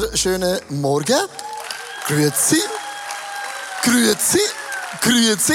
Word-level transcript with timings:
wunderschönen 0.00 0.60
Morgen. 0.68 1.18
Grüezi. 2.06 2.62
Grüezi. 3.82 4.38
Grüezi. 5.00 5.54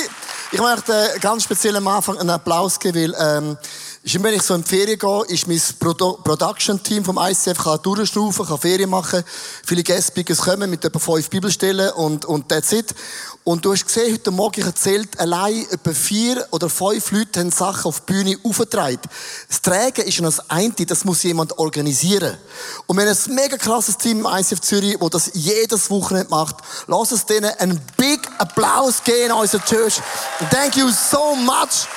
Ich 0.52 0.60
möchte 0.60 1.18
ganz 1.22 1.44
speziell 1.44 1.78
am 1.78 1.88
Anfang 1.88 2.18
einen 2.18 2.30
Applaus 2.30 2.78
geben, 2.78 3.14
weil 3.14 3.38
ähm, 3.38 3.58
wenn 4.06 4.34
ich 4.34 4.42
so 4.42 4.54
in 4.54 4.64
die 4.64 4.70
Ferien 4.70 5.00
gehe, 5.00 5.26
ist 5.30 5.48
mein 5.48 5.62
Produ 5.80 6.18
Production-Team 6.22 7.06
vom 7.06 7.18
ICF 7.18 7.58
kann 7.58 7.82
durchschnaufen, 7.82 8.46
kann 8.46 8.58
Ferien 8.58 8.90
machen. 8.90 9.24
Viele 9.66 9.82
Guest-Speakers 9.82 10.40
kommen 10.40 10.70
mit 10.70 10.84
etwa 10.84 11.00
fünf 11.00 11.30
Bibelstellen 11.30 11.90
und, 11.94 12.26
und 12.26 12.50
that's 12.50 12.74
it. 12.74 12.94
Und 13.46 13.64
du 13.64 13.72
hast 13.72 13.86
gesehen, 13.86 14.14
heute 14.14 14.32
Morgen, 14.32 14.60
ich 14.60 14.66
erzählt, 14.66 15.18
allein 15.22 15.66
etwa 15.72 15.94
vier 15.94 16.46
oder 16.52 16.68
fünf 16.68 17.12
Leute 17.12 17.40
haben 17.40 17.52
Sachen 17.52 17.86
auf 17.86 18.02
die 18.02 18.12
Bühne 18.12 18.38
aufgetragen. 18.44 19.00
Das 19.48 19.62
Tragen 19.62 20.02
ist 20.02 20.20
noch 20.20 20.36
das 20.36 20.50
eine, 20.50 20.74
das 20.74 21.06
muss 21.06 21.24
jemand 21.24 21.58
organisieren. 21.58 22.38
Und 22.88 22.98
wir 22.98 23.06
haben 23.06 23.18
ein 23.18 23.36
mega 23.36 23.56
krasses 23.56 23.98
Team 23.98 24.20
im 24.20 24.26
ICF 24.26 24.60
Zürich, 24.60 24.98
das 25.00 25.10
das 25.12 25.32
jedes 25.34 25.90
Wochenende 25.90 26.30
macht. 26.30 26.58
Lass 26.88 27.14
es 27.14 27.26
denen 27.26 27.52
einen 27.58 27.80
big 27.96 28.20
Applaus 28.38 29.02
geben 29.02 29.32
an 29.32 29.40
unserer 29.40 29.64
Church. 29.64 30.02
Thank 30.52 30.76
you 30.76 30.90
so 30.90 31.36
much 31.36 31.88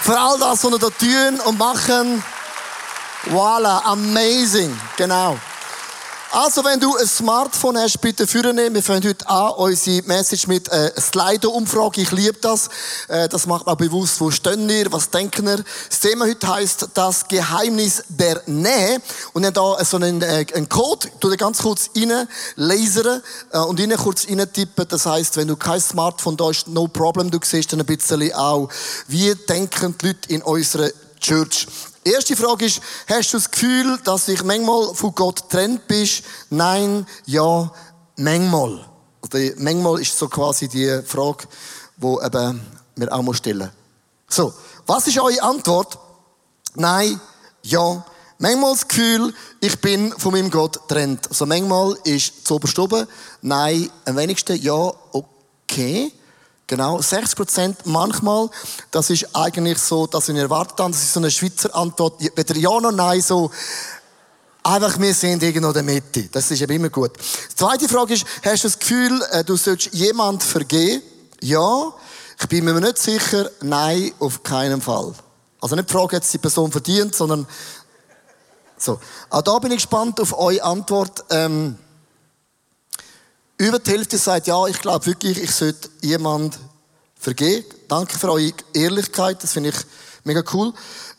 für 0.00 0.18
all 0.18 0.38
das, 0.38 0.64
was 0.64 0.70
wir 0.70 0.78
da 0.78 0.90
tun 0.90 1.40
und 1.44 1.58
machen. 1.58 2.22
Voila, 3.26 3.78
amazing. 3.84 4.78
Genau. 4.96 5.36
Also, 6.32 6.64
wenn 6.64 6.80
du 6.80 6.96
ein 6.96 7.06
Smartphone 7.06 7.78
hast, 7.78 8.00
bitte 8.00 8.26
führen 8.26 8.56
nehmen. 8.56 8.74
Wir 8.74 8.82
fangen 8.82 9.06
heute 9.08 9.28
an, 9.28 9.52
unsere 9.52 10.04
Message 10.08 10.48
mit 10.48 10.68
äh, 10.68 10.90
Slido-Umfrage. 11.00 12.00
Ich 12.00 12.10
liebe 12.10 12.36
das. 12.40 12.68
Äh, 13.06 13.28
das 13.28 13.46
macht 13.46 13.66
auch 13.68 13.76
bewusst, 13.76 14.20
wo 14.20 14.30
stehen 14.32 14.68
wir, 14.68 14.90
was 14.90 15.08
denken 15.08 15.46
wir. 15.46 15.64
Das 15.88 16.00
Thema 16.00 16.26
heute 16.26 16.46
heißt 16.48 16.88
das 16.94 17.28
Geheimnis 17.28 18.02
der 18.08 18.42
Nähe. 18.46 19.00
Und 19.34 19.44
dann 19.44 19.54
da 19.54 19.82
so 19.84 19.98
einen, 19.98 20.20
äh, 20.20 20.44
einen 20.52 20.68
Code, 20.68 21.08
du 21.20 21.28
den 21.28 21.38
ganz 21.38 21.58
kurz 21.58 21.90
rein 21.96 22.28
lasern 22.56 23.22
äh, 23.52 23.58
und 23.58 23.78
rein 23.78 23.96
kurz 23.96 24.26
rein 24.28 24.52
tippen. 24.52 24.86
Das 24.88 25.06
heißt, 25.06 25.36
wenn 25.36 25.46
du 25.46 25.56
kein 25.56 25.80
Smartphone 25.80 26.36
da 26.36 26.46
hast, 26.46 26.66
no 26.66 26.88
problem. 26.88 27.30
Du 27.30 27.38
siehst 27.42 27.72
dann 27.72 27.80
ein 27.80 27.86
bisschen 27.86 28.32
auch, 28.34 28.68
wie 29.06 29.32
denken 29.48 29.94
die 30.02 30.08
Leute 30.08 30.34
in 30.34 30.42
unserer 30.42 30.90
Church. 31.20 31.66
Erste 32.06 32.36
Frage 32.36 32.66
ist, 32.66 32.80
hast 33.08 33.32
du 33.32 33.36
das 33.36 33.50
Gefühl, 33.50 33.98
dass 34.04 34.26
du 34.26 34.30
dich 34.30 34.44
manchmal 34.44 34.94
von 34.94 35.12
Gott 35.12 35.50
trennt 35.50 35.88
bist? 35.88 36.22
Nein, 36.50 37.04
ja, 37.24 37.72
manchmal. 38.16 38.86
Also, 39.22 39.54
manchmal 39.58 40.00
ist 40.00 40.16
so 40.16 40.28
quasi 40.28 40.68
die 40.68 41.02
Frage, 41.04 41.48
die 41.96 42.06
eben 42.06 42.60
wir 42.94 43.12
auch 43.12 43.34
stellen 43.34 43.72
So, 44.28 44.54
was 44.86 45.08
ist 45.08 45.18
eure 45.18 45.42
Antwort? 45.42 45.98
Nein, 46.76 47.20
ja. 47.62 48.04
Manchmal 48.38 48.72
das 48.74 48.86
Gefühl, 48.86 49.34
ich 49.60 49.80
bin 49.80 50.12
von 50.16 50.30
meinem 50.30 50.50
Gott 50.50 50.88
trennt. 50.88 51.26
Also 51.28 51.44
manchmal 51.44 51.96
ist 52.04 52.46
zu 52.46 52.54
oben, 52.54 53.08
nein, 53.42 53.90
am 54.04 54.16
wenigsten 54.16 54.62
ja, 54.62 54.92
okay. 55.10 56.12
Genau, 56.68 57.00
60 57.00 57.36
Prozent 57.36 57.78
manchmal. 57.84 58.50
Das 58.90 59.08
ist 59.10 59.34
eigentlich 59.36 59.78
so, 59.78 60.08
dass 60.08 60.28
ich 60.28 60.36
erwartet 60.36 60.80
habe. 60.80 60.90
Das 60.90 61.00
ist 61.00 61.12
so 61.12 61.20
eine 61.20 61.30
Schweizer 61.30 61.72
Antwort. 61.74 62.20
Weder 62.20 62.56
ja 62.56 62.80
noch 62.80 62.90
nein, 62.90 63.20
so, 63.20 63.52
einfach 64.64 64.98
wir 64.98 65.14
sind 65.14 65.44
irgendwo 65.44 65.68
in 65.68 65.74
der 65.74 65.82
Mitte. 65.84 66.24
Das 66.24 66.50
ist 66.50 66.60
eben 66.60 66.72
immer 66.72 66.88
gut. 66.88 67.12
Die 67.16 67.54
zweite 67.54 67.88
Frage 67.88 68.14
ist, 68.14 68.26
hast 68.44 68.64
du 68.64 68.68
das 68.68 68.78
Gefühl, 68.80 69.22
äh, 69.30 69.44
du 69.44 69.56
sollst 69.56 69.94
jemand 69.94 70.42
vergeben? 70.42 71.02
Ja. 71.40 71.92
Ich 72.40 72.48
bin 72.48 72.64
mir 72.64 72.74
nicht 72.80 72.98
sicher. 72.98 73.48
Nein, 73.62 74.12
auf 74.18 74.42
keinen 74.42 74.80
Fall. 74.80 75.14
Also 75.60 75.76
nicht 75.76 75.88
die 75.88 75.92
Frage, 75.92 76.16
jetzt 76.16 76.34
die 76.34 76.38
Person 76.38 76.72
verdient, 76.72 77.14
sondern, 77.14 77.46
so. 78.76 78.98
Auch 79.30 79.42
da 79.42 79.58
bin 79.60 79.70
ich 79.70 79.78
gespannt 79.78 80.20
auf 80.20 80.36
eure 80.36 80.62
Antwort. 80.64 81.24
Ähm, 81.30 81.78
über 83.58 83.78
die 83.78 83.90
Hälfte 83.90 84.18
sagt, 84.18 84.46
ja, 84.46 84.66
ich 84.66 84.80
glaube 84.80 85.06
wirklich, 85.06 85.42
ich 85.42 85.50
sollte 85.50 85.88
jemand 86.02 86.58
vergeben. 87.18 87.66
Danke 87.88 88.18
für 88.18 88.30
eure 88.30 88.52
Ehrlichkeit, 88.74 89.42
das 89.42 89.52
finde 89.52 89.70
ich 89.70 89.76
mega 90.24 90.42
cool. 90.52 90.72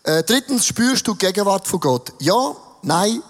Äh, 0.03 0.23
drittens, 0.23 0.65
spürst 0.65 1.07
du 1.07 1.13
die 1.13 1.25
Gegenwart 1.25 1.67
von 1.67 1.79
Gott? 1.79 2.13
Ja, 2.19 2.55
nein, 2.81 3.21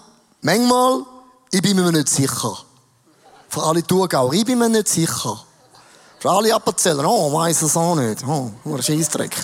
manchmal, 0.42 1.04
ich 1.50 1.62
bin 1.62 1.76
mir 1.76 1.90
nicht 1.90 2.08
sicher. 2.08 2.58
Für 3.48 3.62
alle 3.62 3.82
Thurgauer, 3.82 4.32
ich 4.34 4.44
bin 4.44 4.58
mir 4.58 4.68
nicht 4.68 4.88
sicher. 4.88 5.44
Für 6.18 6.30
alle 6.30 6.54
Appenzeller, 6.54 7.08
oh, 7.08 7.32
weiss 7.32 7.62
es 7.62 7.76
auch 7.76 7.94
nicht. 7.94 8.24
Oh, 8.26 8.50
ein 8.64 8.82
Scheissdreck. 8.82 9.34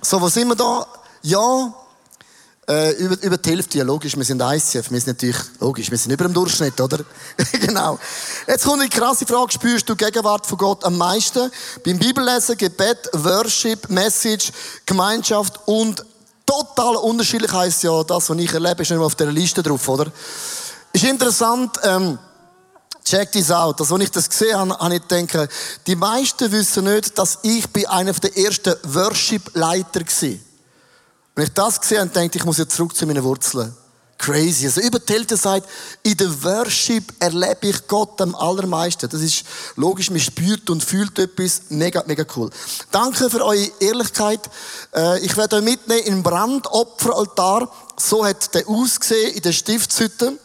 So, 0.00 0.22
was 0.22 0.34
sind 0.34 0.48
wir 0.48 0.54
da? 0.54 0.86
Ja, 1.22 1.74
äh, 2.68 2.92
über, 2.92 3.22
über 3.22 3.36
die 3.38 3.50
Hälfte, 3.50 3.78
ja 3.78 3.84
logisch, 3.84 4.16
wir 4.16 4.24
sind 4.24 4.42
ICF, 4.42 4.90
wir 4.90 5.00
sind 5.00 5.06
natürlich, 5.06 5.36
logisch, 5.58 5.90
wir 5.90 5.96
sind 5.96 6.12
über 6.12 6.24
dem 6.24 6.34
Durchschnitt, 6.34 6.78
oder? 6.80 6.98
genau. 7.52 7.98
Jetzt 8.46 8.64
kommt 8.64 8.80
eine 8.80 8.90
krasse 8.90 9.26
Frage, 9.26 9.52
spürst 9.52 9.88
du 9.88 9.94
die 9.94 10.04
Gegenwart 10.04 10.46
von 10.46 10.58
Gott 10.58 10.84
am 10.84 10.98
meisten? 10.98 11.50
Beim 11.84 11.98
Bibellesen, 11.98 12.56
Gebet, 12.56 13.08
Worship, 13.12 13.88
Message, 13.88 14.52
Gemeinschaft 14.84 15.58
und 15.66 16.04
total 16.44 16.96
unterschiedlich 16.96 17.52
heisst 17.52 17.82
ja, 17.82 18.02
das, 18.04 18.28
was 18.28 18.38
ich 18.38 18.52
erlebe, 18.52 18.82
ist 18.82 18.90
nicht 18.90 18.98
mehr 18.98 19.06
auf 19.06 19.14
der 19.14 19.32
Liste 19.32 19.62
drauf, 19.62 19.88
oder? 19.88 20.06
Ist 20.92 21.04
interessant, 21.04 21.78
ähm, 21.84 22.18
Check 23.04 23.32
this 23.32 23.50
out. 23.50 23.80
Also, 23.80 23.94
als 23.94 24.04
ich 24.04 24.10
das 24.10 24.28
gesehen 24.28 24.58
habe, 24.58 24.76
habe 24.78 24.96
ich 24.96 25.08
gedacht, 25.08 25.50
die 25.86 25.96
meisten 25.96 26.52
wissen 26.52 26.84
nicht, 26.84 27.16
dass 27.16 27.38
ich 27.42 27.64
einer 27.88 28.12
der 28.12 28.36
ersten 28.36 28.74
Worship-Leiter 28.82 30.00
war. 30.00 30.47
Wenn 31.38 31.46
ich 31.46 31.54
das 31.54 31.80
gesehen 31.80 32.00
habe, 32.00 32.10
denke 32.10 32.36
ich, 32.36 32.42
ich 32.42 32.44
muss 32.44 32.58
jetzt 32.58 32.74
zurück 32.74 32.96
zu 32.96 33.06
meinen 33.06 33.22
Wurzeln. 33.22 33.72
Crazy. 34.18 34.66
Also 34.66 34.80
über 34.80 34.98
die 34.98 35.12
Hälfte 35.12 35.36
sagt, 35.36 35.68
in 36.02 36.16
der 36.16 36.42
Worship 36.42 37.14
erlebe 37.20 37.68
ich 37.68 37.86
Gott 37.86 38.20
am 38.20 38.34
allermeisten. 38.34 39.08
Das 39.08 39.20
ist 39.20 39.44
logisch, 39.76 40.10
man 40.10 40.18
spürt 40.18 40.68
und 40.68 40.82
fühlt 40.82 41.16
etwas. 41.20 41.62
Mega, 41.68 42.02
mega 42.08 42.24
cool. 42.34 42.50
Danke 42.90 43.30
für 43.30 43.44
eure 43.44 43.70
Ehrlichkeit. 43.78 44.50
Äh, 44.92 45.20
ich 45.20 45.36
werde 45.36 45.54
euch 45.54 45.62
mitnehmen 45.62 46.02
in 46.06 46.14
den 46.14 46.22
Brandopferaltar. 46.24 47.70
So 47.96 48.26
hat 48.26 48.52
der 48.52 48.68
ausgesehen 48.68 49.36
in 49.36 49.42
der 49.42 49.52
Stiftshütte. 49.52 50.36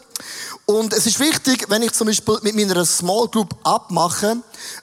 Und 0.64 0.92
es 0.92 1.06
ist 1.06 1.18
wichtig, 1.18 1.66
wenn 1.70 1.82
ich 1.82 1.90
zum 1.90 2.06
Beispiel 2.06 2.38
mit 2.42 2.54
meiner 2.54 2.84
Small 2.84 3.26
Group 3.26 3.56
abmache, 3.64 4.36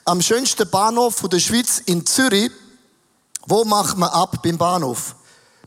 am 0.04 0.20
schönsten 0.20 0.68
Bahnhof 0.68 1.26
der 1.26 1.40
Schweiz 1.40 1.80
in 1.86 2.04
Zürich, 2.04 2.50
wo 3.46 3.64
macht 3.64 3.96
man 3.96 4.10
ab 4.10 4.42
beim 4.42 4.58
Bahnhof? 4.58 5.14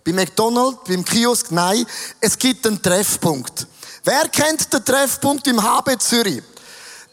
Bei 0.06 0.14
McDonald's, 0.14 0.82
beim 0.88 1.04
Kiosk, 1.04 1.52
nein. 1.52 1.84
Es 2.22 2.38
gibt 2.38 2.68
einen 2.68 2.80
Treffpunkt. 2.80 3.66
Wer 4.04 4.28
kennt 4.30 4.72
den 4.72 4.86
Treffpunkt 4.86 5.48
im 5.48 5.62
HB 5.62 5.98
Zürich? 5.98 6.44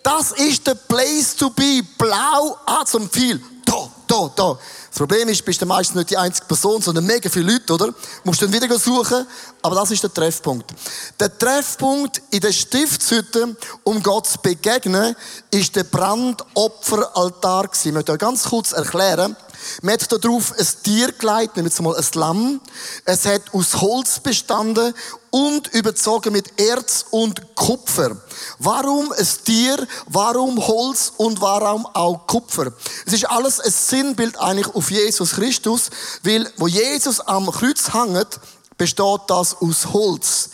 Das 0.03 0.33
ist 0.33 0.67
der 0.67 0.75
Place 0.75 1.35
to 1.35 1.49
be. 1.49 1.81
Blau, 1.97 2.59
ah, 2.67 2.85
zum 2.85 3.09
viel. 3.09 3.43
Da, 3.65 3.89
da, 4.07 4.31
da. 4.37 4.59
Das 4.91 4.99
Problem 4.99 5.27
ist, 5.31 5.43
bist 5.43 5.63
du 5.63 5.65
meistens 5.65 5.97
nicht 5.97 6.11
die 6.11 6.19
einzige 6.19 6.47
Person, 6.47 6.83
sondern 6.83 7.07
mega 7.07 7.31
viele 7.31 7.53
Leute, 7.53 7.73
oder? 7.73 7.95
Musst 8.25 8.43
dann 8.43 8.53
wieder 8.53 8.79
suchen. 8.79 9.27
Aber 9.63 9.75
das 9.77 9.91
ist 9.91 10.03
der 10.03 10.13
Treffpunkt. 10.13 10.71
Der 11.19 11.39
Treffpunkt 11.39 12.21
in 12.29 12.41
der 12.41 12.53
Stiftshütte, 12.53 13.57
um 13.85 14.03
Gott 14.03 14.27
zu 14.27 14.39
begegnen, 14.43 15.17
ist 15.51 15.75
der 15.77 15.85
Brandopferaltar. 15.85 17.71
Ich 17.73 17.91
möchte 17.91 18.13
euch 18.13 18.19
ganz 18.19 18.43
kurz 18.43 18.73
erklären. 18.73 19.35
Man 19.83 19.95
hat 19.95 20.11
darauf 20.11 20.53
ein 20.59 20.67
Tier 20.83 21.13
gelegt, 21.13 21.57
nehmen 21.57 21.71
wir 21.73 21.83
mal 21.83 21.97
ein 21.97 22.07
Lamm. 22.15 22.61
Es 23.05 23.25
hat 23.27 23.43
aus 23.53 23.81
Holz 23.81 24.21
bestanden 24.21 24.95
und 25.31 25.69
überzogen 25.69 26.33
mit 26.33 26.61
Erz 26.61 27.07
und 27.11 27.55
Kupfer. 27.55 28.17
Warum 28.59 29.13
ein 29.13 29.29
Tier? 29.45 29.87
Warum 30.07 30.67
Holz 30.67 31.13
und 31.17 31.41
warum 31.41 31.87
auch 31.87 32.27
Kupfer? 32.27 32.73
Es 33.07 33.15
ist 33.15 33.25
alles 33.31 33.61
ein 33.61 33.73
Sinnbild 33.73 34.39
eigentlich 34.39 34.75
auf 34.75 34.91
Jesus 34.91 35.33
Christus, 35.33 35.91
weil 36.23 36.51
wo 36.57 36.69
Jesus 36.69 37.21
am 37.21 37.51
Kreuz 37.51 37.93
hängt, 37.95 38.41
besteht 38.77 39.21
das 39.29 39.57
aus 39.57 39.93
Holz. 39.93 40.51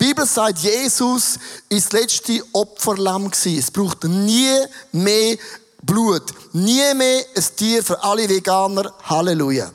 Die 0.00 0.06
Bibel 0.06 0.24
sagt, 0.24 0.60
Jesus 0.60 1.38
ist 1.68 1.92
das 1.92 2.00
letzte 2.00 2.42
Opferlamm 2.52 3.30
gewesen. 3.30 3.58
Es 3.58 3.70
braucht 3.70 4.04
nie 4.04 4.50
mehr 4.92 5.36
Blut. 5.82 6.22
Nie 6.52 6.94
mehr 6.94 7.24
ein 7.36 7.44
Tier 7.56 7.82
für 7.82 8.02
alle 8.02 8.28
Veganer. 8.28 8.92
Halleluja. 9.04 9.70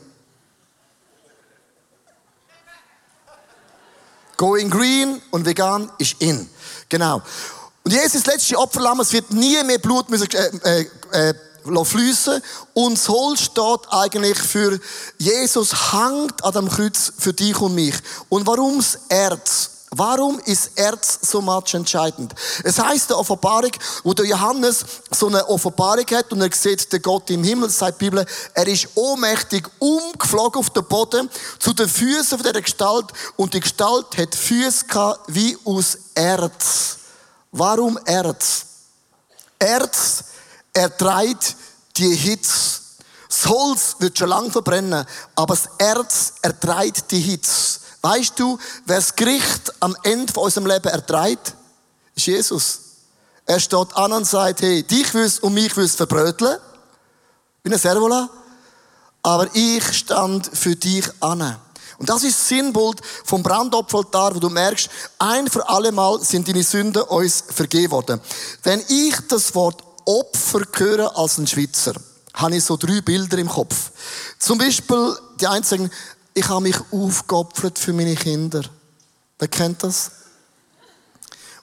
Going 4.37 4.69
green 4.69 5.21
und 5.31 5.45
vegan 5.45 5.89
ist 5.97 6.21
in. 6.21 6.49
Genau. 6.89 7.21
Und 7.83 7.91
Jesus, 7.91 8.23
das 8.23 8.25
letzte 8.25 8.57
Opferlamm, 8.57 8.99
es 8.99 9.13
wird 9.13 9.31
nie 9.31 9.63
mehr 9.63 9.77
Blut 9.77 10.09
müssen, 10.09 10.27
äh, 10.31 10.85
äh, 11.11 11.29
äh, 11.29 11.85
fließen. 11.85 12.41
Und 12.73 12.97
das 12.97 13.07
Holz 13.07 13.41
steht 13.41 13.81
eigentlich 13.89 14.37
für 14.37 14.79
Jesus 15.17 15.93
hängt 15.93 16.43
an 16.43 16.53
dem 16.53 16.69
Kreuz 16.69 17.13
für 17.17 17.33
dich 17.33 17.59
und 17.61 17.75
mich. 17.75 17.95
Und 18.29 18.45
warum 18.45 18.77
das 18.77 18.99
Erz? 19.07 19.74
Warum 19.97 20.39
ist 20.39 20.71
Erz 20.75 21.19
so 21.21 21.39
much 21.39 21.73
entscheidend? 21.73 22.35
Es 22.65 22.77
heißt 22.77 23.09
der 23.09 23.17
Offenbarung, 23.17 23.71
wo 24.03 24.13
der 24.13 24.25
Johannes 24.25 24.83
so 25.09 25.27
eine 25.27 25.47
Offenbarung 25.47 26.05
hat 26.11 26.33
und 26.33 26.41
er 26.41 26.51
sieht 26.51 26.91
den 26.91 27.01
Gott 27.01 27.29
im 27.29 27.45
Himmel, 27.45 27.69
sagt 27.69 28.01
die 28.01 28.05
Bibel, 28.05 28.25
er 28.53 28.67
ist 28.67 28.89
ohnmächtig 28.95 29.65
umgeflogen 29.79 30.59
auf 30.59 30.69
den 30.71 30.83
Boden 30.85 31.29
zu 31.59 31.71
den 31.71 31.87
Füßen 31.87 32.43
der 32.43 32.61
Gestalt 32.61 33.05
und 33.37 33.53
die 33.53 33.61
Gestalt 33.61 34.17
hat 34.17 34.35
Füße 34.35 34.85
wie 35.27 35.57
aus 35.63 35.97
Erz. 36.13 36.97
Warum 37.53 37.97
Erz? 38.03 38.65
Erz 39.57 40.25
erträgt 40.73 41.55
die 41.95 42.13
Hitze. 42.13 42.81
Das 43.29 43.45
Holz 43.45 43.95
wird 43.99 44.17
schon 44.17 44.27
lange 44.27 44.51
verbrennen, 44.51 45.05
aber 45.35 45.55
das 45.55 45.69
Erz 45.77 46.33
erträgt 46.41 47.11
die 47.11 47.21
Hitze. 47.21 47.84
Weißt 48.05 48.39
du, 48.39 48.59
wer 48.85 48.97
das 48.97 49.15
Gericht 49.15 49.73
am 49.79 49.97
Ende 50.03 50.31
von 50.31 50.43
unserem 50.43 50.67
Leben 50.67 50.89
erträgt? 50.89 51.55
Ist 52.13 52.27
Jesus. 52.27 52.79
Er 53.47 53.59
steht 53.59 53.97
an 53.97 54.13
und 54.13 54.25
sagt, 54.25 54.61
hey, 54.61 54.83
dich 54.83 55.11
willst 55.15 55.41
und 55.41 55.55
mich 55.55 55.75
willst 55.75 55.97
verbröteln. 55.97 56.59
Wie 57.63 57.69
eine 57.69 57.79
Servola. 57.79 58.29
Aber 59.23 59.47
ich 59.55 59.83
stand 59.91 60.51
für 60.53 60.75
dich 60.75 61.09
an. 61.19 61.57
Und 61.97 62.07
das 62.07 62.23
ist 62.23 62.37
das 62.37 62.47
Sinnbild 62.47 63.01
vom 63.23 63.41
Brandopferaltar, 63.41 64.35
wo 64.35 64.39
du 64.39 64.51
merkst, 64.51 64.87
ein 65.17 65.47
für 65.47 65.67
alle 65.67 65.91
Mal 65.91 66.21
sind 66.21 66.47
deine 66.47 66.61
Sünden 66.61 67.01
uns 67.01 67.43
vergeben 67.49 67.89
worden. 67.89 68.21
Wenn 68.61 68.83
ich 68.87 69.15
das 69.27 69.55
Wort 69.55 69.81
Opfer 70.05 70.61
höre 70.75 71.17
als 71.17 71.39
ein 71.39 71.47
Schweizer, 71.47 71.95
habe 72.35 72.55
ich 72.55 72.63
so 72.63 72.77
drei 72.77 73.01
Bilder 73.01 73.39
im 73.39 73.49
Kopf. 73.49 73.89
Zum 74.37 74.59
Beispiel, 74.59 75.17
die 75.39 75.47
einen 75.47 75.63
sagen, 75.63 75.89
ich 76.35 76.47
habe 76.49 76.61
mich 76.61 76.75
aufgeopfert 76.91 77.79
für 77.79 77.93
meine 77.93 78.13
Kinder. 78.13 78.61
Wer 79.39 79.47
kennt 79.47 79.81
das? 79.81 80.11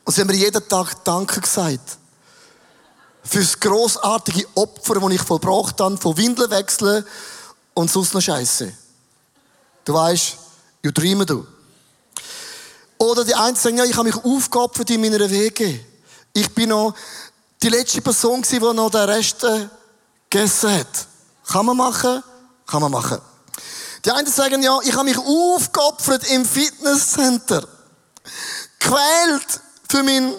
Und 0.02 0.14
sie 0.14 0.22
haben 0.22 0.28
mir 0.28 0.36
jeden 0.36 0.66
Tag 0.66 1.04
Danke 1.04 1.40
gesagt. 1.40 1.98
Für 3.22 3.38
das 3.38 3.60
grossartige 3.60 4.46
Opfer, 4.54 4.94
das 4.94 5.12
ich 5.12 5.22
vollbracht 5.22 5.78
habe, 5.78 5.96
von 5.98 6.16
Windeln 6.16 6.50
wechseln 6.50 7.04
und 7.74 7.90
sonst 7.90 8.14
noch 8.14 8.22
Scheiße. 8.22 8.72
Du 9.84 9.92
weißt, 9.92 10.38
you 10.82 10.90
dream 10.90 11.24
du. 11.26 11.46
Oder 12.96 13.24
die 13.24 13.34
einen 13.34 13.56
sagen, 13.56 13.76
ja, 13.76 13.84
ich 13.84 13.94
habe 13.94 14.08
mich 14.08 14.24
aufgeopfert 14.24 14.88
in 14.90 15.02
meiner 15.02 15.28
Wege. 15.28 15.84
Ich 16.32 16.52
bin 16.54 16.70
noch 16.70 16.94
die 17.62 17.68
letzte 17.68 18.00
Person 18.00 18.42
die 18.42 18.58
noch 18.58 18.90
den 18.90 19.02
Rest 19.02 19.44
gegessen 20.30 20.72
hat. 20.72 21.06
Kann 21.46 21.66
man 21.66 21.76
machen? 21.76 22.22
Kann 22.66 22.80
man 22.80 22.90
machen. 22.90 23.20
Die 24.04 24.10
einen 24.10 24.26
sagen, 24.26 24.62
ja, 24.62 24.78
ich 24.82 24.94
habe 24.94 25.04
mich 25.04 25.18
aufgeopfert 25.18 26.28
im 26.30 26.44
Fitnesscenter. 26.44 27.66
Quält 28.80 29.60
für 29.88 30.02
meinen 30.02 30.34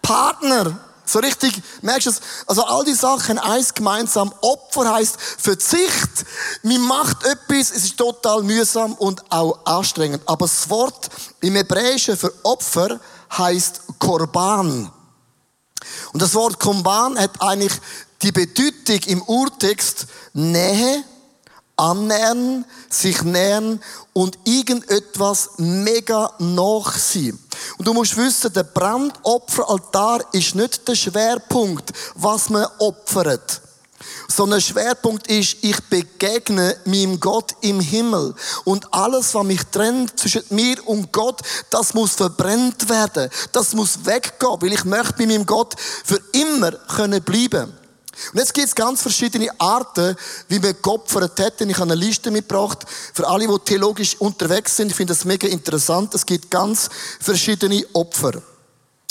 Partner. 0.00 0.78
So 1.04 1.18
richtig, 1.18 1.60
merkst 1.82 2.06
du 2.06 2.10
es? 2.10 2.20
Also 2.46 2.64
all 2.64 2.84
die 2.84 2.94
Sachen, 2.94 3.38
eins 3.38 3.74
gemeinsam. 3.74 4.32
Opfer 4.40 4.94
heißt 4.94 5.16
Verzicht. 5.20 6.24
Man 6.62 6.80
macht 6.80 7.24
etwas, 7.24 7.70
es 7.70 7.84
ist 7.84 7.96
total 7.96 8.42
mühsam 8.42 8.94
und 8.94 9.22
auch 9.30 9.58
anstrengend. 9.66 10.22
Aber 10.26 10.46
das 10.46 10.70
Wort 10.70 11.10
im 11.40 11.56
Hebräischen 11.56 12.16
für 12.16 12.32
Opfer 12.44 13.00
heißt 13.36 13.82
Korban. 13.98 14.92
Und 16.12 16.22
das 16.22 16.34
Wort 16.34 16.60
Korban 16.60 17.18
hat 17.18 17.32
eigentlich 17.40 17.72
die 18.22 18.32
Bedeutung 18.32 19.00
im 19.06 19.22
Urtext 19.22 20.06
Nähe, 20.32 21.04
annähern, 21.76 22.64
sich 22.88 23.22
nähern 23.22 23.80
und 24.12 24.38
irgendetwas 24.44 25.50
mega 25.58 26.32
nach 26.38 26.96
sein. 26.96 27.38
Und 27.78 27.86
du 27.86 27.94
musst 27.94 28.16
wissen, 28.16 28.52
der 28.52 28.64
Brandopferaltar 28.64 30.22
ist 30.32 30.54
nicht 30.54 30.86
der 30.86 30.94
Schwerpunkt, 30.94 31.92
was 32.14 32.50
man 32.50 32.66
opfert. 32.78 33.60
Sondern 34.28 34.58
der 34.58 34.66
Schwerpunkt 34.66 35.26
ist, 35.28 35.56
ich 35.62 35.80
begegne 35.88 36.76
meinem 36.84 37.20
Gott 37.20 37.54
im 37.60 37.80
Himmel. 37.80 38.34
Und 38.64 38.92
alles, 38.92 39.34
was 39.34 39.44
mich 39.44 39.62
trennt 39.70 40.18
zwischen 40.18 40.42
mir 40.50 40.76
und 40.88 41.12
Gott, 41.12 41.40
das 41.70 41.94
muss 41.94 42.12
verbrennt 42.12 42.88
werden. 42.88 43.30
Das 43.52 43.74
muss 43.74 44.04
weggehen, 44.04 44.56
weil 44.60 44.72
ich 44.72 44.84
möchte 44.84 45.14
bei 45.18 45.26
meinem 45.26 45.46
Gott 45.46 45.74
für 45.78 46.20
immer 46.32 46.72
können 46.72 47.22
bleiben. 47.22 47.72
Und 48.32 48.38
jetzt 48.38 48.54
gibt 48.54 48.68
es 48.68 48.74
ganz 48.74 49.02
verschiedene 49.02 49.48
Arten, 49.58 50.16
wie 50.48 50.58
man 50.58 50.74
geopfert 50.82 51.38
hätten. 51.38 51.70
Ich 51.70 51.76
habe 51.78 51.92
eine 51.92 52.00
Liste 52.00 52.30
mitgebracht 52.30 52.84
für 53.12 53.26
alle, 53.28 53.46
die 53.46 53.58
theologisch 53.64 54.16
unterwegs 54.18 54.76
sind. 54.76 54.90
Ich 54.90 54.96
finde 54.96 55.14
das 55.14 55.24
mega 55.24 55.48
interessant. 55.48 56.14
Es 56.14 56.26
gibt 56.26 56.50
ganz 56.50 56.88
verschiedene 57.20 57.84
Opfer. 57.92 58.42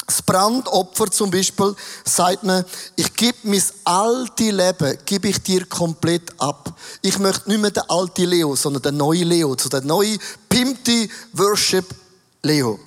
Das 0.05 0.21
Brandopfer 0.21 1.09
zum 1.09 1.31
Beispiel 1.31 1.73
sagt 2.03 2.43
man, 2.43 2.65
ich 2.97 3.13
gebe 3.13 3.37
mein 3.43 3.63
alte 3.85 4.51
Leben, 4.51 4.97
gebe 5.05 5.29
ich 5.29 5.41
dir 5.41 5.65
komplett 5.65 6.33
ab. 6.37 6.73
Ich 7.01 7.17
möchte 7.17 7.49
nicht 7.49 7.61
mehr 7.61 7.71
den 7.71 7.83
alten 7.87 8.25
Leo, 8.25 8.55
sondern 8.55 8.81
den 8.81 8.97
neuen 8.97 9.29
Leo, 9.29 9.55
so 9.57 9.69
den 9.69 9.87
neuen 9.87 10.19
pimpte 10.49 11.07
Worship 11.33 11.85
Leo. 12.41 12.77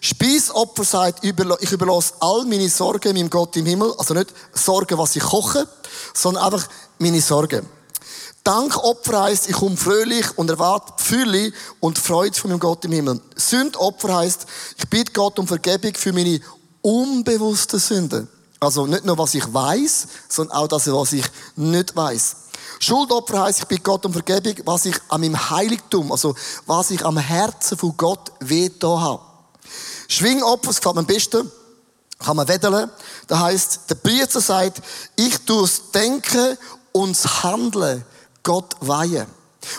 Speisopfer 0.00 0.84
sagt, 0.84 1.24
ich 1.24 1.72
überlasse 1.72 2.14
all 2.20 2.44
meine 2.46 2.68
Sorgen 2.68 3.14
meinem 3.14 3.28
Gott 3.28 3.56
im 3.56 3.66
Himmel. 3.66 3.92
Also 3.98 4.14
nicht 4.14 4.32
Sorgen, 4.54 4.96
was 4.98 5.16
ich 5.16 5.22
koche, 5.22 5.68
sondern 6.14 6.44
einfach 6.44 6.66
meine 6.98 7.20
Sorgen. 7.20 7.68
Dankopfer 8.42 9.24
heisst, 9.24 9.50
ich 9.50 9.56
komme 9.56 9.76
fröhlich 9.76 10.26
und 10.38 10.48
erwarte 10.48 10.94
Fülle 10.96 11.52
und 11.80 11.98
Freude 11.98 12.38
von 12.38 12.50
meinem 12.50 12.60
Gott 12.60 12.84
im 12.86 12.92
Himmel. 12.92 13.20
Sündopfer 13.36 14.16
heisst, 14.16 14.46
ich 14.78 14.88
bitte 14.88 15.12
Gott 15.12 15.38
um 15.38 15.46
Vergebung 15.46 15.92
für 15.94 16.14
meine 16.14 16.40
unbewussten 16.80 17.78
Sünden. 17.78 18.28
Also 18.58 18.86
nicht 18.86 19.04
nur, 19.04 19.18
was 19.18 19.34
ich 19.34 19.52
weiß, 19.52 20.06
sondern 20.28 20.56
auch 20.56 20.68
das, 20.68 20.90
was 20.90 21.12
ich 21.12 21.24
nicht 21.56 21.94
weiß. 21.94 22.36
Schuldopfer 22.78 23.42
heisst, 23.42 23.60
ich 23.60 23.66
bitte 23.66 23.82
Gott 23.82 24.06
um 24.06 24.12
Vergebung, 24.14 24.54
was 24.64 24.86
ich 24.86 24.96
an 25.10 25.20
meinem 25.20 25.50
Heiligtum, 25.50 26.10
also 26.10 26.34
was 26.66 26.90
ich 26.90 27.04
am 27.04 27.18
Herzen 27.18 27.76
von 27.76 27.94
Gott 27.98 28.32
weh 28.40 28.70
habe. 28.82 29.29
Schwingopfer, 30.10 30.68
das 30.68 30.76
gefällt 30.78 30.96
mir 30.96 31.00
am 31.00 31.06
besten, 31.06 31.50
kann 32.18 32.36
man 32.36 32.48
wedeln. 32.48 32.90
Das 33.28 33.38
heisst, 33.38 33.80
der 33.88 33.94
Priester 33.94 34.40
sagt, 34.40 34.82
ich 35.16 35.38
tue 35.46 35.62
das 35.62 35.90
Denken 35.92 36.58
und 36.92 37.16
das 37.16 37.42
Handeln 37.44 38.04
Gott 38.42 38.74
weihen. 38.80 39.26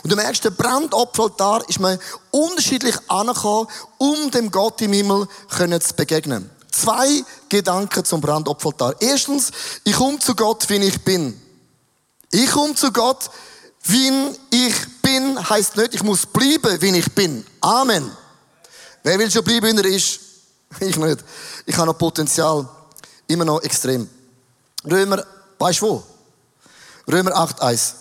Und 0.04 0.12
du 0.12 0.16
merkst, 0.16 0.46
der 0.46 0.52
Brandopferaltar 0.52 1.68
ist 1.68 1.80
mir 1.80 2.00
unterschiedlich 2.30 2.96
angekommen, 3.10 3.68
um 3.98 4.32
dem 4.32 4.50
Gott 4.52 4.80
im 4.82 4.94
Himmel 4.94 5.28
zu 5.50 5.94
begegnen. 5.96 6.50
Zwei 6.72 7.24
Gedanken 7.50 8.06
zum 8.06 8.22
Brandopferaltar. 8.22 8.96
Erstens, 9.02 9.52
ich 9.84 9.96
komme 9.96 10.20
zu 10.20 10.34
Gott, 10.34 10.70
wie 10.70 10.78
ich 10.78 11.04
bin. 11.04 11.40
Ich 12.32 12.52
komme 12.52 12.76
zu 12.76 12.94
Gott, 12.94 13.30
wie 13.84 14.12
ich 14.52 15.02
bin, 15.02 15.50
heißt 15.50 15.76
nicht, 15.76 15.96
ich 15.96 16.04
muss 16.04 16.26
bleiben, 16.26 16.82
wie 16.82 16.98
ich 16.98 17.12
bin. 17.14 17.46
Amen. 17.60 18.16
Wer 19.04 19.20
will 19.20 19.32
schon 19.32 19.44
bleiben, 19.44 19.78
wie 19.78 19.82
er 19.82 19.96
ist? 19.96 20.20
Ich 20.80 20.96
nicht. 20.96 21.20
Ich 21.66 21.76
habe 21.76 21.88
noch 21.88 21.98
Potenzial. 21.98 22.68
Immer 23.28 23.44
noch 23.44 23.62
extrem. 23.62 24.10
Römer, 24.90 25.26
weißt 25.60 25.82
du 25.82 25.88
wo? 25.88 26.04
Römer 27.12 27.32
8,1. 27.32 27.94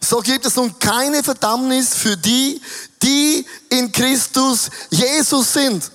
So 0.00 0.20
gibt 0.20 0.46
es 0.46 0.56
nun 0.56 0.78
keine 0.78 1.22
Verdammnis 1.22 1.94
für 1.94 2.16
die, 2.16 2.60
die 3.02 3.46
in 3.68 3.90
Christus 3.90 4.68
Jesus 4.90 5.52
sind. 5.52 5.90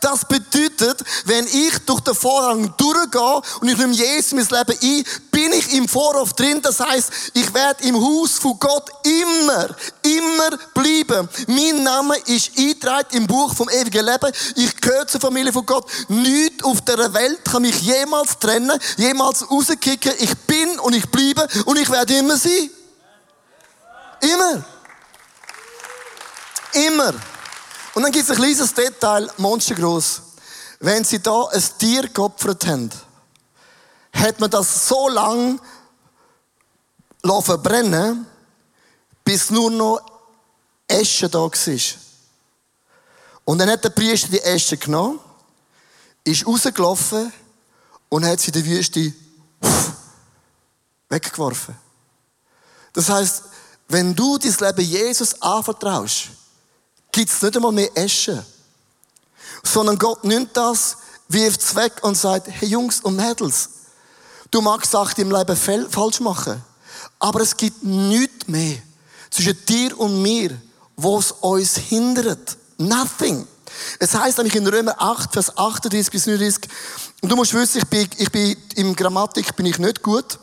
Das 0.00 0.26
bedeutet, 0.26 1.02
wenn 1.24 1.46
ich 1.46 1.78
durch 1.86 2.00
den 2.00 2.14
Vorhang 2.14 2.74
durchgehe 2.76 3.42
und 3.60 3.68
ich 3.68 3.78
nehme 3.78 3.94
Jesus 3.94 4.32
mein 4.32 4.66
Leben 4.66 4.78
ein, 4.82 5.04
bin 5.30 5.52
ich 5.52 5.72
im 5.72 5.88
Vorhof 5.88 6.34
drin. 6.34 6.60
Das 6.60 6.78
heißt, 6.78 7.10
ich 7.34 7.52
werde 7.54 7.84
im 7.84 7.96
Haus 7.96 8.32
von 8.32 8.58
Gott 8.58 8.90
immer, 9.02 9.74
immer 10.02 10.58
bleiben. 10.74 11.28
Mein 11.46 11.82
Name 11.82 12.16
ist 12.26 12.50
eingetragen 12.58 13.16
im 13.16 13.26
Buch 13.26 13.54
vom 13.54 13.68
ewigen 13.70 14.04
Leben. 14.04 14.32
Ich 14.56 14.76
gehöre 14.76 15.06
zur 15.06 15.20
Familie 15.20 15.52
von 15.52 15.64
Gott. 15.64 15.86
Nichts 16.08 16.62
auf 16.64 16.82
der 16.82 17.12
Welt 17.14 17.44
kann 17.44 17.62
mich 17.62 17.80
jemals 17.80 18.38
trennen, 18.38 18.78
jemals 18.98 19.50
rauskicken. 19.50 20.12
Ich 20.18 20.36
bin 20.46 20.78
und 20.80 20.94
ich 20.94 21.08
bleibe 21.10 21.48
und 21.64 21.78
ich 21.78 21.88
werde 21.88 22.18
immer 22.18 22.36
sein. 22.36 22.70
Immer. 24.20 24.64
Immer. 26.74 27.14
Und 27.94 28.02
dann 28.02 28.12
gibt 28.12 28.24
es 28.24 28.30
ein 28.30 28.36
kleines 28.36 28.72
Detail, 28.74 29.30
monstergroß. 29.36 30.22
Wenn 30.80 31.04
sie 31.04 31.20
da 31.20 31.46
ein 31.48 31.62
Tier 31.78 32.08
geopfert 32.08 32.66
haben, 32.66 32.90
hat 34.12 34.40
man 34.40 34.50
das 34.50 34.88
so 34.88 35.08
lang 35.08 35.60
verbrennen 37.22 38.26
bis 39.24 39.50
nur 39.50 39.70
noch 39.70 40.00
Asche 40.90 41.28
da 41.28 41.38
war. 41.38 41.50
Und 43.44 43.58
dann 43.58 43.70
hat 43.70 43.84
der 43.84 43.90
Priester 43.90 44.28
die 44.28 44.44
Asche 44.44 44.76
genommen, 44.76 45.20
ist 46.24 46.46
rausgelaufen 46.46 47.32
und 48.08 48.26
hat 48.26 48.40
sie 48.40 48.48
in 48.48 48.52
der 48.54 48.64
Wüste 48.64 49.12
weggeworfen. 51.08 51.76
Das 52.92 53.08
heißt, 53.08 53.44
wenn 53.88 54.14
du 54.14 54.38
dein 54.38 54.52
Leben 54.52 54.90
Jesus 54.90 55.40
anvertraust, 55.40 56.30
gibt 57.12 57.30
es 57.30 57.42
nicht 57.42 57.54
einmal 57.54 57.72
mehr 57.72 57.90
Asche. 57.96 58.44
Sondern 59.62 59.98
Gott 59.98 60.24
nimmt 60.24 60.56
das, 60.56 60.96
wirft 61.28 61.60
es 61.60 61.74
weg 61.76 61.92
und 62.02 62.16
sagt, 62.16 62.48
hey 62.48 62.68
Jungs 62.68 63.00
und 63.00 63.16
Mädels, 63.16 63.68
du 64.50 64.60
magst 64.60 64.90
Sachen 64.90 65.20
im 65.20 65.30
Leben 65.30 65.56
falsch 65.56 66.20
machen, 66.20 66.62
aber 67.18 67.40
es 67.40 67.56
gibt 67.56 67.82
nichts 67.84 68.48
mehr 68.48 68.78
zwischen 69.30 69.56
dir 69.66 69.98
und 69.98 70.20
mir, 70.20 70.60
was 70.96 71.32
uns 71.32 71.76
hindert. 71.76 72.56
Nothing. 72.78 73.46
Es 73.98 74.14
heißt 74.14 74.38
nämlich 74.38 74.56
in 74.56 74.66
Römer 74.66 74.94
8, 75.00 75.32
Vers 75.32 75.56
38 75.56 76.10
bis 76.10 76.26
39, 76.26 76.68
und 77.22 77.28
du 77.30 77.36
musst 77.36 77.54
wissen, 77.54 77.78
ich 77.78 77.86
bin, 77.86 78.08
ich 78.18 78.30
bin, 78.30 78.56
im 78.74 78.94
Grammatik 78.94 79.54
bin 79.56 79.66
ich 79.66 79.78
nicht 79.78 80.02
gut, 80.02 80.38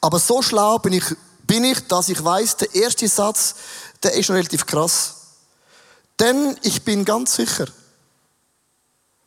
aber 0.00 0.18
so 0.18 0.42
schlau 0.42 0.78
bin 0.78 0.94
ich, 0.94 1.04
bin 1.46 1.64
ich, 1.64 1.86
dass 1.86 2.08
ich 2.08 2.22
weiß, 2.22 2.56
der 2.56 2.74
erste 2.74 3.08
Satz, 3.08 3.54
der 4.02 4.12
ist 4.12 4.30
relativ 4.30 4.66
krass. 4.66 5.14
Denn 6.20 6.56
ich 6.62 6.82
bin 6.82 7.04
ganz 7.04 7.36
sicher. 7.36 7.66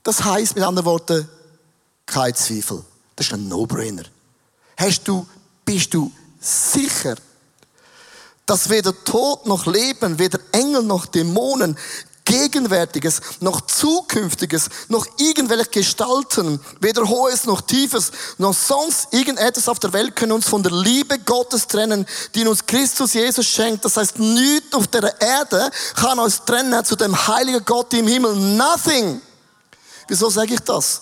Das 0.03 0.23
heißt 0.23 0.55
mit 0.55 0.63
anderen 0.63 0.85
Worten, 0.85 1.29
kein 2.05 2.35
Zweifel. 2.35 2.83
Das 3.15 3.27
ist 3.27 3.33
ein 3.33 3.47
No-Brainer. 3.47 4.03
Hast 4.77 5.07
du, 5.07 5.27
bist 5.63 5.93
du 5.93 6.11
sicher, 6.39 7.15
dass 8.45 8.69
weder 8.69 8.93
Tod 9.03 9.45
noch 9.45 9.65
Leben, 9.65 10.17
weder 10.17 10.39
Engel 10.51 10.83
noch 10.83 11.05
Dämonen, 11.05 11.77
Gegenwärtiges, 12.25 13.21
noch 13.39 13.61
Zukünftiges, 13.61 14.69
noch 14.87 15.05
irgendwelche 15.17 15.69
Gestalten, 15.69 16.59
weder 16.79 17.07
Hohes 17.07 17.45
noch 17.45 17.61
Tiefes, 17.61 18.11
noch 18.37 18.53
sonst 18.53 19.13
irgendetwas 19.13 19.67
auf 19.67 19.79
der 19.79 19.93
Welt 19.93 20.15
können 20.15 20.31
uns 20.33 20.47
von 20.47 20.63
der 20.63 20.71
Liebe 20.71 21.19
Gottes 21.19 21.67
trennen, 21.67 22.05
die 22.35 22.47
uns 22.47 22.65
Christus 22.65 23.13
Jesus 23.13 23.45
schenkt. 23.45 23.83
Das 23.83 23.97
heißt, 23.97 24.19
nichts 24.19 24.73
auf 24.73 24.87
der 24.87 25.19
Erde 25.19 25.69
kann 25.95 26.19
uns 26.19 26.43
trennen 26.45 26.85
zu 26.85 26.95
dem 26.95 27.15
heiligen 27.27 27.65
Gott 27.65 27.93
im 27.93 28.07
Himmel. 28.07 28.35
Nothing. 28.35 29.21
Wieso 30.07 30.29
sage 30.29 30.53
ich 30.53 30.61
das? 30.61 31.01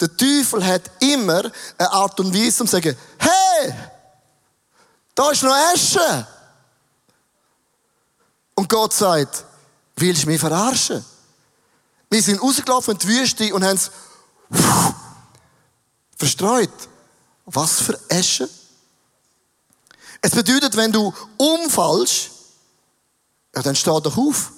Der 0.00 0.14
Teufel 0.16 0.64
hat 0.64 0.82
immer 1.00 1.50
eine 1.78 1.92
Art 1.92 2.18
und 2.20 2.34
Weise, 2.34 2.62
um 2.62 2.68
zu 2.68 2.76
sagen, 2.76 2.96
hey, 3.18 3.74
da 5.14 5.30
ist 5.30 5.42
noch 5.42 5.54
Asche. 5.72 6.26
Und 8.56 8.68
Gott 8.68 8.92
sagt, 8.92 9.44
willst 9.96 10.24
du 10.24 10.28
mich 10.28 10.40
verarschen? 10.40 11.04
Wir 12.10 12.22
sind 12.22 12.40
rausgelaufen 12.40 12.92
in 12.92 12.98
die 12.98 13.08
Wüste 13.08 13.54
und 13.54 13.64
haben 13.64 13.76
es 13.76 13.90
verstreut. 16.16 16.70
Was 17.46 17.80
für 17.80 17.98
Asche? 18.10 18.48
Es 20.20 20.30
bedeutet, 20.30 20.76
wenn 20.76 20.90
du 20.90 21.12
umfallst, 21.36 22.30
ja, 23.54 23.62
dann 23.62 23.76
steh 23.76 23.90
doch 24.00 24.16
auf. 24.16 24.52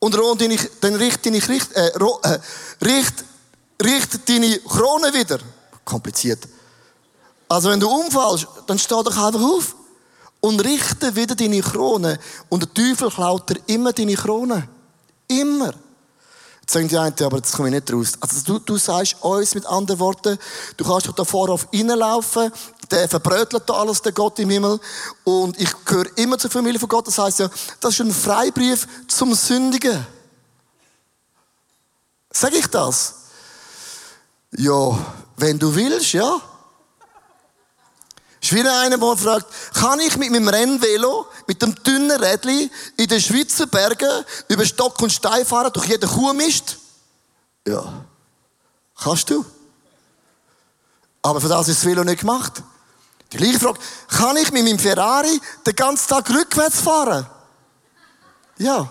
Und 0.00 0.14
dann 0.14 0.94
richt 0.94 1.24
deine, 1.24 1.48
richt, 1.48 1.72
äh, 1.72 1.88
äh, 1.88 2.38
richt, 2.82 3.24
richt 3.82 4.28
deine 4.28 4.58
Krone 4.60 5.12
wieder. 5.12 5.38
Kompliziert. 5.84 6.48
Also 7.48 7.70
wenn 7.70 7.80
du 7.80 7.88
umfallst, 7.88 8.46
dann 8.66 8.78
steh 8.78 8.94
doch 8.94 9.16
einfach 9.16 9.40
auf 9.40 9.76
und 10.40 10.60
richte 10.60 11.14
wieder 11.14 11.34
deine 11.34 11.60
Krone. 11.60 12.18
Und 12.48 12.62
der 12.62 12.74
Teufel 12.74 13.10
klaut 13.10 13.48
dir 13.48 13.60
immer 13.66 13.92
deine 13.92 14.14
Krone. 14.14 14.68
Immer. 15.28 15.74
Jetzt 16.60 16.72
sagen 16.72 16.88
die 16.88 16.98
einen, 16.98 17.14
aber 17.22 17.38
jetzt 17.38 17.52
komme 17.52 17.68
ich 17.68 17.74
nicht 17.74 17.92
raus. 17.92 18.12
Also 18.20 18.42
du, 18.44 18.58
du 18.60 18.76
sagst 18.76 19.16
uns 19.22 19.54
mit 19.54 19.66
anderen 19.66 20.00
Worten, 20.00 20.38
du 20.76 20.84
kannst 20.84 21.08
doch 21.08 21.14
da 21.14 21.24
vorne 21.24 21.52
auf 21.52 21.66
reinlaufen, 21.72 22.52
der 22.90 23.08
verbrötelt 23.08 23.68
da 23.68 23.74
alles, 23.74 24.02
der 24.02 24.12
Gott 24.12 24.38
im 24.38 24.50
Himmel. 24.50 24.80
Und 25.24 25.60
ich 25.60 25.72
gehöre 25.84 26.06
immer 26.16 26.38
zur 26.38 26.50
Familie 26.50 26.80
von 26.80 26.88
Gott. 26.88 27.06
Das 27.06 27.18
heißt 27.18 27.40
ja, 27.40 27.50
das 27.80 27.94
ist 27.94 28.00
ein 28.00 28.12
Freibrief 28.12 28.86
zum 29.08 29.34
Sündigen. 29.34 30.06
Sag 32.32 32.54
ich 32.54 32.66
das? 32.68 33.14
Ja, 34.56 34.98
wenn 35.36 35.58
du 35.58 35.74
willst, 35.74 36.12
ja. 36.12 36.40
Ist 38.50 38.56
wie 38.56 38.68
einer, 38.68 38.98
der 38.98 39.16
fragt, 39.16 39.46
kann 39.74 40.00
ich 40.00 40.16
mit 40.16 40.32
meinem 40.32 40.48
Rennvelo, 40.48 41.26
mit 41.46 41.62
dem 41.62 41.72
dünnen 41.84 42.10
Rädli 42.20 42.68
in 42.96 43.06
den 43.06 43.20
Schweizer 43.20 43.68
Bergen 43.68 44.24
über 44.48 44.64
Stock 44.64 45.00
und 45.00 45.12
Stein 45.12 45.46
fahren, 45.46 45.72
durch 45.72 45.86
jeden 45.86 46.10
Kuhmist? 46.10 46.78
Ja. 47.64 48.04
Kannst 49.00 49.30
du. 49.30 49.44
Aber 51.22 51.40
für 51.40 51.46
das 51.46 51.68
ist 51.68 51.78
das 51.78 51.86
Velo 51.86 52.02
nicht 52.02 52.22
gemacht. 52.22 52.60
Die 53.32 53.36
gleiche 53.36 53.60
Frage, 53.60 53.78
kann 54.08 54.36
ich 54.36 54.50
mit 54.50 54.64
meinem 54.64 54.80
Ferrari 54.80 55.40
den 55.64 55.76
ganzen 55.76 56.08
Tag 56.08 56.28
rückwärts 56.30 56.80
fahren? 56.80 57.26
Ja, 58.58 58.90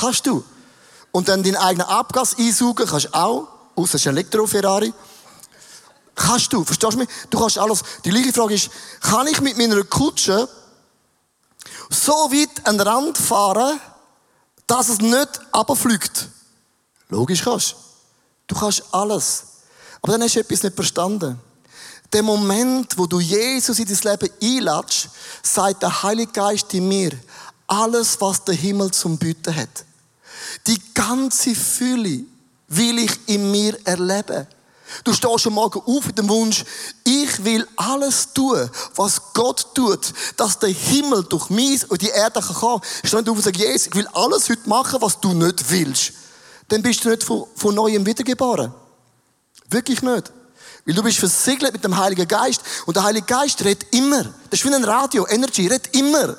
kannst 0.00 0.26
du. 0.26 0.42
Und 1.12 1.28
dann 1.28 1.44
deinen 1.44 1.54
eigenen 1.54 1.86
Abgas 1.86 2.36
einsaugen, 2.36 2.88
kannst 2.88 3.06
du 3.06 3.14
auch, 3.14 3.46
außer 3.76 3.94
es 3.94 4.00
ist 4.00 4.08
ein 4.08 4.16
Elektro-Ferrari. 4.16 4.92
Kannst 6.16 6.50
du, 6.52 6.64
verstehst 6.64 6.94
du 6.94 6.98
mich? 6.98 7.08
Du 7.28 7.38
kannst 7.38 7.58
alles. 7.58 7.82
Die 8.04 8.10
gleiche 8.10 8.32
Frage 8.32 8.54
ist, 8.54 8.70
kann 9.02 9.26
ich 9.26 9.40
mit 9.42 9.56
meiner 9.58 9.84
Kutsche 9.84 10.48
so 11.90 12.12
weit 12.12 12.66
an 12.66 12.78
den 12.78 12.88
Rand 12.88 13.18
fahren, 13.18 13.78
dass 14.66 14.88
es 14.88 14.98
nicht 14.98 15.40
abfliegt? 15.52 16.28
Logisch 17.10 17.44
kannst 17.44 17.76
du. 18.46 18.56
kannst 18.56 18.82
alles. 18.92 19.44
Aber 20.00 20.12
dann 20.12 20.22
hast 20.22 20.34
du 20.34 20.40
etwas 20.40 20.62
nicht 20.62 20.74
verstanden. 20.74 21.38
Der 22.12 22.22
Moment, 22.22 22.96
wo 22.96 23.06
du 23.06 23.20
Jesus 23.20 23.78
in 23.78 23.86
dein 23.86 24.18
Leben 24.18 24.32
einlatschst, 24.42 25.10
sagt 25.42 25.82
der 25.82 26.02
Heilige 26.02 26.32
Geist 26.32 26.72
in 26.72 26.88
mir, 26.88 27.12
alles, 27.66 28.18
was 28.20 28.42
der 28.42 28.54
Himmel 28.54 28.90
zum 28.90 29.18
Bieten 29.18 29.54
hat. 29.54 29.84
Die 30.66 30.80
ganze 30.94 31.54
Fülle 31.54 32.24
will 32.68 32.98
ich 33.00 33.28
in 33.28 33.50
mir 33.50 33.78
erleben. 33.84 34.46
Du 35.04 35.12
stehst 35.12 35.40
schon 35.40 35.52
Morgen 35.52 35.80
auf 35.84 36.06
mit 36.06 36.18
dem 36.18 36.28
Wunsch, 36.28 36.64
ich 37.04 37.44
will 37.44 37.66
alles 37.76 38.32
tun, 38.32 38.70
was 38.94 39.32
Gott 39.34 39.74
tut, 39.74 40.12
dass 40.36 40.58
der 40.58 40.70
Himmel 40.70 41.24
durch 41.24 41.50
mich 41.50 41.88
und 41.90 42.00
die 42.02 42.08
Erde 42.08 42.40
kann 42.40 42.54
kommen. 42.54 42.82
Steh 43.04 43.16
nicht 43.16 43.28
auf 43.28 43.36
und 43.36 43.42
sag, 43.42 43.56
Jesus, 43.56 43.88
ich 43.88 43.94
will 43.94 44.08
alles 44.12 44.48
heute 44.48 44.68
machen, 44.68 45.00
was 45.00 45.20
du 45.20 45.32
nicht 45.32 45.70
willst. 45.70 46.12
Dann 46.68 46.82
bist 46.82 47.04
du 47.04 47.10
nicht 47.10 47.22
von, 47.22 47.46
von 47.54 47.74
Neuem 47.74 48.04
wiedergeboren. 48.06 48.72
Wirklich 49.68 50.02
nicht. 50.02 50.32
Weil 50.84 50.94
du 50.94 51.02
bist 51.02 51.18
versiegelt 51.18 51.72
mit 51.72 51.84
dem 51.84 51.96
Heiligen 51.96 52.26
Geist. 52.26 52.62
Und 52.86 52.96
der 52.96 53.04
Heilige 53.04 53.26
Geist 53.26 53.64
redet 53.64 53.92
immer. 53.92 54.22
Das 54.50 54.60
ist 54.60 54.64
wie 54.64 54.72
ein 54.72 54.84
Radio, 54.84 55.26
Energy, 55.26 55.66
redet 55.66 55.94
immer. 55.96 56.36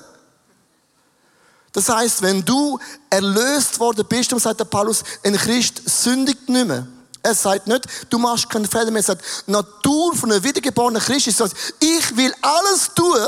Das 1.73 1.89
heißt, 1.89 2.21
wenn 2.21 2.43
du 2.43 2.79
erlöst 3.09 3.79
worden 3.79 4.05
bist, 4.07 4.31
dann 4.31 4.39
sagt 4.39 4.59
der 4.59 4.65
Paulus, 4.65 5.03
ein 5.23 5.35
Christ 5.35 5.81
sündigt 5.85 6.47
nicht 6.49 6.67
mehr. 6.67 6.87
Er 7.27 7.35
sagt 7.35 7.67
nicht, 7.67 7.85
du 8.09 8.17
machst 8.17 8.49
keinen 8.49 8.65
Fehler 8.65 8.89
mehr. 8.89 9.01
Er 9.01 9.03
sagt, 9.03 9.21
Natur 9.47 10.15
von 10.15 10.31
einem 10.31 10.41
wiedergeborenen 10.41 11.01
Christ 11.01 11.27
ist, 11.27 11.43
ich 11.77 12.15
will 12.15 12.33
alles 12.41 12.89
tun, 12.95 13.19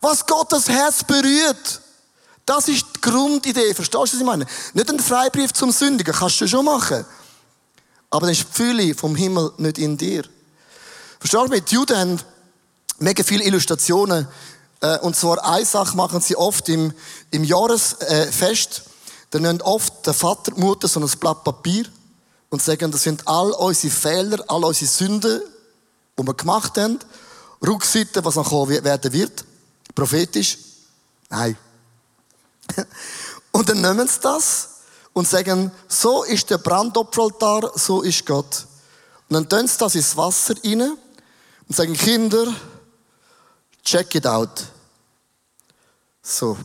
was 0.00 0.24
Gottes 0.24 0.70
Herz 0.70 1.04
berührt. 1.04 1.82
Das 2.46 2.66
ist 2.68 2.86
die 2.96 3.00
Grundidee. 3.02 3.74
Verstehst 3.74 3.94
du, 3.94 3.98
was 3.98 4.14
ich 4.14 4.24
meine? 4.24 4.46
Nicht 4.72 4.88
ein 4.88 4.98
Freibrief 4.98 5.52
zum 5.52 5.70
Sündigen, 5.70 6.14
kannst 6.14 6.40
du 6.40 6.48
schon 6.48 6.64
machen. 6.64 7.04
Aber 8.08 8.22
dann 8.22 8.30
ist 8.30 8.46
die 8.48 8.52
Fülle 8.52 8.94
vom 8.94 9.14
Himmel 9.14 9.52
nicht 9.58 9.76
in 9.76 9.98
dir. 9.98 10.24
Verstehst 11.18 11.52
du, 11.52 11.60
die 11.60 11.74
Juden 11.74 11.98
haben 11.98 12.20
mega 13.00 13.22
viele 13.22 13.44
Illustrationen. 13.44 14.26
Äh, 14.80 14.98
und 15.00 15.14
zwar 15.14 15.44
eine 15.44 15.66
Sache 15.66 15.94
machen 15.94 16.22
sie 16.22 16.36
oft 16.36 16.70
im, 16.70 16.94
im 17.30 17.44
Jahresfest. 17.44 18.84
Da 19.28 19.38
nehmen 19.38 19.60
oft 19.60 20.06
der 20.06 20.14
Vater, 20.14 20.52
die 20.52 20.60
Mutter 20.60 20.88
so 20.88 21.00
ein 21.00 21.18
Blatt 21.20 21.44
Papier 21.44 21.84
und 22.50 22.60
sagen, 22.60 22.90
das 22.90 23.04
sind 23.04 23.26
all 23.26 23.52
unsere 23.52 23.92
Fehler, 23.92 24.44
all 24.48 24.64
unsere 24.64 24.90
Sünden, 24.90 25.40
die 26.18 26.26
wir 26.26 26.34
gemacht 26.34 26.76
haben. 26.76 26.98
Rückseite, 27.64 28.24
was 28.24 28.34
noch 28.34 28.68
werden 28.68 29.12
wird. 29.12 29.44
Prophetisch. 29.94 30.58
Nein. 31.28 31.56
Und 33.52 33.68
dann 33.68 33.80
nehmen 33.80 34.06
sie 34.06 34.20
das 34.20 34.68
und 35.12 35.28
sagen, 35.28 35.72
so 35.88 36.22
ist 36.22 36.50
der 36.50 36.58
Brandopferaltar, 36.58 37.72
so 37.74 38.02
ist 38.02 38.24
Gott. 38.24 38.66
Und 39.28 39.34
dann 39.34 39.48
tun 39.48 39.66
sie 39.66 39.78
das 39.78 39.94
ins 39.96 40.16
Wasser 40.16 40.54
rein 40.64 40.80
und 41.68 41.76
sagen, 41.76 41.94
Kinder, 41.94 42.54
check 43.84 44.14
it 44.14 44.26
out. 44.26 44.66
So. 46.22 46.56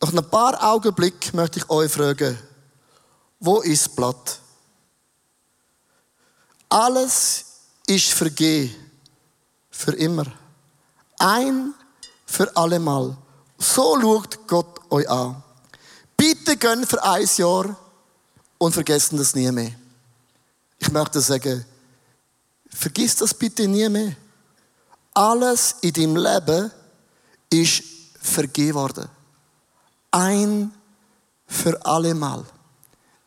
Nach 0.00 0.12
ein 0.12 0.30
paar 0.30 0.62
Augenblicken 0.72 1.36
möchte 1.36 1.60
ich 1.60 1.70
euch 1.70 1.90
fragen, 1.90 2.38
wo 3.38 3.60
ist 3.60 3.86
das 3.86 3.94
Blatt? 3.94 4.40
Alles 6.74 7.44
ist 7.86 8.12
vergehen. 8.12 8.74
Für 9.70 9.92
immer. 9.92 10.26
Ein 11.20 11.72
für 12.26 12.50
allemal. 12.56 13.16
So 13.56 13.96
schaut 14.00 14.48
Gott 14.48 14.80
euch 14.90 15.08
an. 15.08 15.40
Bitte 16.16 16.56
gönn 16.56 16.84
für 16.84 17.00
ein 17.04 17.28
Jahr 17.36 17.76
und 18.58 18.72
vergessen 18.72 19.18
das 19.18 19.36
nie 19.36 19.52
mehr. 19.52 19.70
Ich 20.80 20.90
möchte 20.90 21.20
sagen, 21.20 21.64
vergiss 22.68 23.14
das 23.14 23.32
bitte 23.32 23.68
nie 23.68 23.88
mehr. 23.88 24.16
Alles 25.12 25.76
in 25.80 25.92
deinem 25.92 26.16
Leben 26.16 26.72
ist 27.50 27.84
vergeben 28.20 28.74
worden. 28.74 29.08
Ein 30.10 30.74
für 31.46 31.86
allemal. 31.86 32.44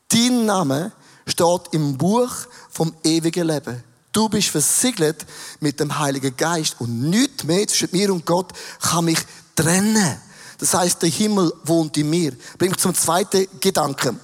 Dein 0.09 0.45
Name 0.45 0.91
steht 1.27 1.61
im 1.71 1.97
Buch 1.97 2.31
vom 2.69 2.93
ewigen 3.03 3.47
Leben. 3.47 3.83
Du 4.11 4.29
bist 4.29 4.49
versiegelt 4.49 5.25
mit 5.59 5.79
dem 5.79 5.99
Heiligen 5.99 6.35
Geist 6.35 6.77
und 6.79 7.09
nichts 7.09 7.43
mehr 7.43 7.67
zwischen 7.67 7.89
mir 7.91 8.11
und 8.11 8.25
Gott 8.25 8.51
kann 8.81 9.05
mich 9.05 9.19
trennen. 9.55 10.17
Das 10.57 10.73
heißt, 10.73 11.01
der 11.01 11.09
Himmel 11.09 11.53
wohnt 11.65 11.97
in 11.97 12.09
mir. 12.09 12.33
Bringt 12.57 12.79
zum 12.79 12.95
zweiten 12.95 13.47
Gedanken. 13.59 14.19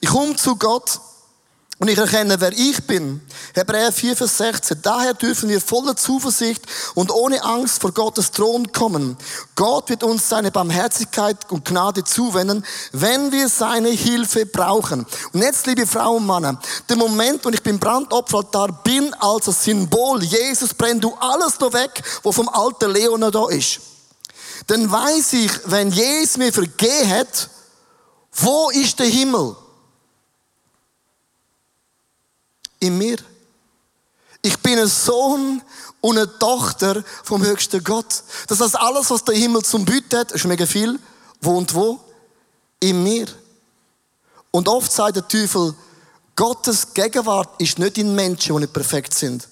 Ich 0.00 0.08
komme 0.08 0.36
zu 0.36 0.54
Gott 0.56 1.00
und 1.84 1.90
ich 1.90 1.98
erkenne, 1.98 2.40
wer 2.40 2.52
ich 2.52 2.86
bin. 2.86 3.20
Hebräer 3.52 3.92
4, 3.92 4.16
Vers 4.16 4.38
16. 4.38 4.78
Daher 4.80 5.12
dürfen 5.12 5.50
wir 5.50 5.60
voller 5.60 5.94
Zuversicht 5.94 6.62
und 6.94 7.10
ohne 7.10 7.44
Angst 7.44 7.82
vor 7.82 7.92
Gottes 7.92 8.30
Thron 8.30 8.72
kommen. 8.72 9.18
Gott 9.54 9.90
wird 9.90 10.02
uns 10.02 10.26
seine 10.26 10.50
Barmherzigkeit 10.50 11.36
und 11.50 11.66
Gnade 11.66 12.02
zuwenden, 12.02 12.64
wenn 12.92 13.32
wir 13.32 13.50
seine 13.50 13.90
Hilfe 13.90 14.46
brauchen. 14.46 15.04
Und 15.34 15.42
jetzt, 15.42 15.66
liebe 15.66 15.86
Frauen 15.86 16.22
und 16.22 16.26
Männer, 16.26 16.58
der 16.88 16.96
Moment, 16.96 17.44
wo 17.44 17.50
ich 17.50 17.62
beim 17.62 17.78
Brandopferaltar 17.78 18.80
bin, 18.82 19.12
als 19.20 19.44
Symbol, 19.44 20.24
Jesus, 20.24 20.72
brennt 20.72 21.04
du 21.04 21.12
alles 21.20 21.60
noch 21.60 21.74
weg, 21.74 22.02
wo 22.22 22.32
vom 22.32 22.48
alten 22.48 22.92
Leon 22.92 23.20
noch 23.20 23.30
da 23.30 23.46
ist. 23.50 23.80
Dann 24.68 24.90
weiß 24.90 25.34
ich, 25.34 25.52
wenn 25.66 25.90
Jesus 25.90 26.38
mir 26.38 26.50
vergeben 26.50 27.10
hat, 27.10 27.50
wo 28.32 28.70
ist 28.70 28.98
der 28.98 29.06
Himmel? 29.06 29.54
In 32.84 32.98
mir. 32.98 33.16
Ich 34.42 34.58
bin 34.58 34.78
ein 34.78 34.86
Sohn 34.86 35.62
und 36.00 36.18
eine 36.18 36.38
Tochter 36.38 37.02
vom 37.22 37.42
höchsten 37.42 37.82
Gott. 37.82 38.22
Das 38.46 38.60
heißt, 38.60 38.78
alles, 38.78 39.10
was 39.10 39.24
der 39.24 39.34
Himmel 39.34 39.62
zum 39.62 39.84
Bieten 39.84 40.18
hat, 40.18 40.32
ist 40.32 40.44
mega 40.44 40.66
viel, 40.66 40.98
wohnt 41.40 41.74
wo? 41.74 41.98
In 42.80 43.02
mir. 43.02 43.26
Und 44.50 44.68
oft 44.68 44.92
sagt 44.92 45.16
der 45.16 45.26
Teufel, 45.26 45.74
Gottes 46.36 46.92
Gegenwart 46.92 47.60
ist 47.60 47.78
nicht 47.78 47.96
in 47.96 48.14
Menschen, 48.14 48.54
die 48.54 48.60
nicht 48.60 48.72
perfekt 48.72 49.14
sind. 49.14 49.48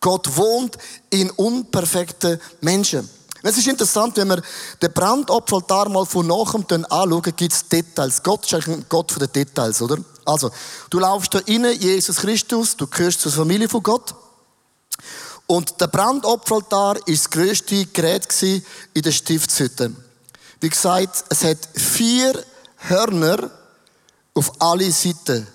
Gott 0.00 0.36
wohnt 0.36 0.78
in 1.10 1.30
unperfekten 1.30 2.40
Menschen. 2.60 3.08
Es 3.42 3.58
ist 3.58 3.66
interessant, 3.66 4.16
wenn 4.16 4.28
wir 4.28 4.42
den 4.80 4.92
Brandopferaltar 4.92 5.88
mal 5.88 6.06
von 6.06 6.26
nachher 6.26 6.60
anschauen, 6.70 7.22
gibt 7.36 7.52
es 7.52 7.68
Details. 7.68 8.22
Gott 8.22 8.46
ist 8.46 8.54
eigentlich 8.54 8.76
ein 8.76 8.86
Gott 8.88 9.20
den 9.20 9.32
Details, 9.32 9.82
oder? 9.82 9.98
Also, 10.24 10.50
du 10.90 11.00
laufst 11.00 11.34
da 11.34 11.38
rein, 11.38 11.64
Jesus 11.78 12.16
Christus, 12.16 12.76
du 12.76 12.86
gehörst 12.86 13.20
zur 13.20 13.32
Familie 13.32 13.68
von 13.68 13.82
Gott. 13.82 14.14
Und 15.48 15.80
der 15.80 15.88
Brandopferaltar 15.88 16.94
war 16.94 17.00
das 17.04 17.28
grösste 17.28 17.84
Gerät 17.86 18.28
in 18.42 19.02
der 19.02 19.10
Stiftshütte. 19.10 19.92
Wie 20.60 20.68
gesagt, 20.68 21.24
es 21.28 21.42
hat 21.42 21.58
vier 21.74 22.44
Hörner 22.76 23.50
auf 24.34 24.52
alle 24.60 24.90
Seiten. 24.92 25.46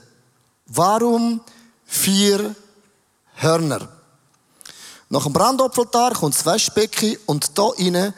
Warum 0.67 1.39
vier 1.85 2.53
Hörner? 3.35 3.96
Nach 5.09 5.23
dem 5.23 5.33
Brandopferaltar 5.33 6.13
kommt 6.13 6.35
das 6.35 6.45
Waschbecken 6.45 7.17
und 7.25 7.57
da 7.57 7.69
innen, 7.77 8.13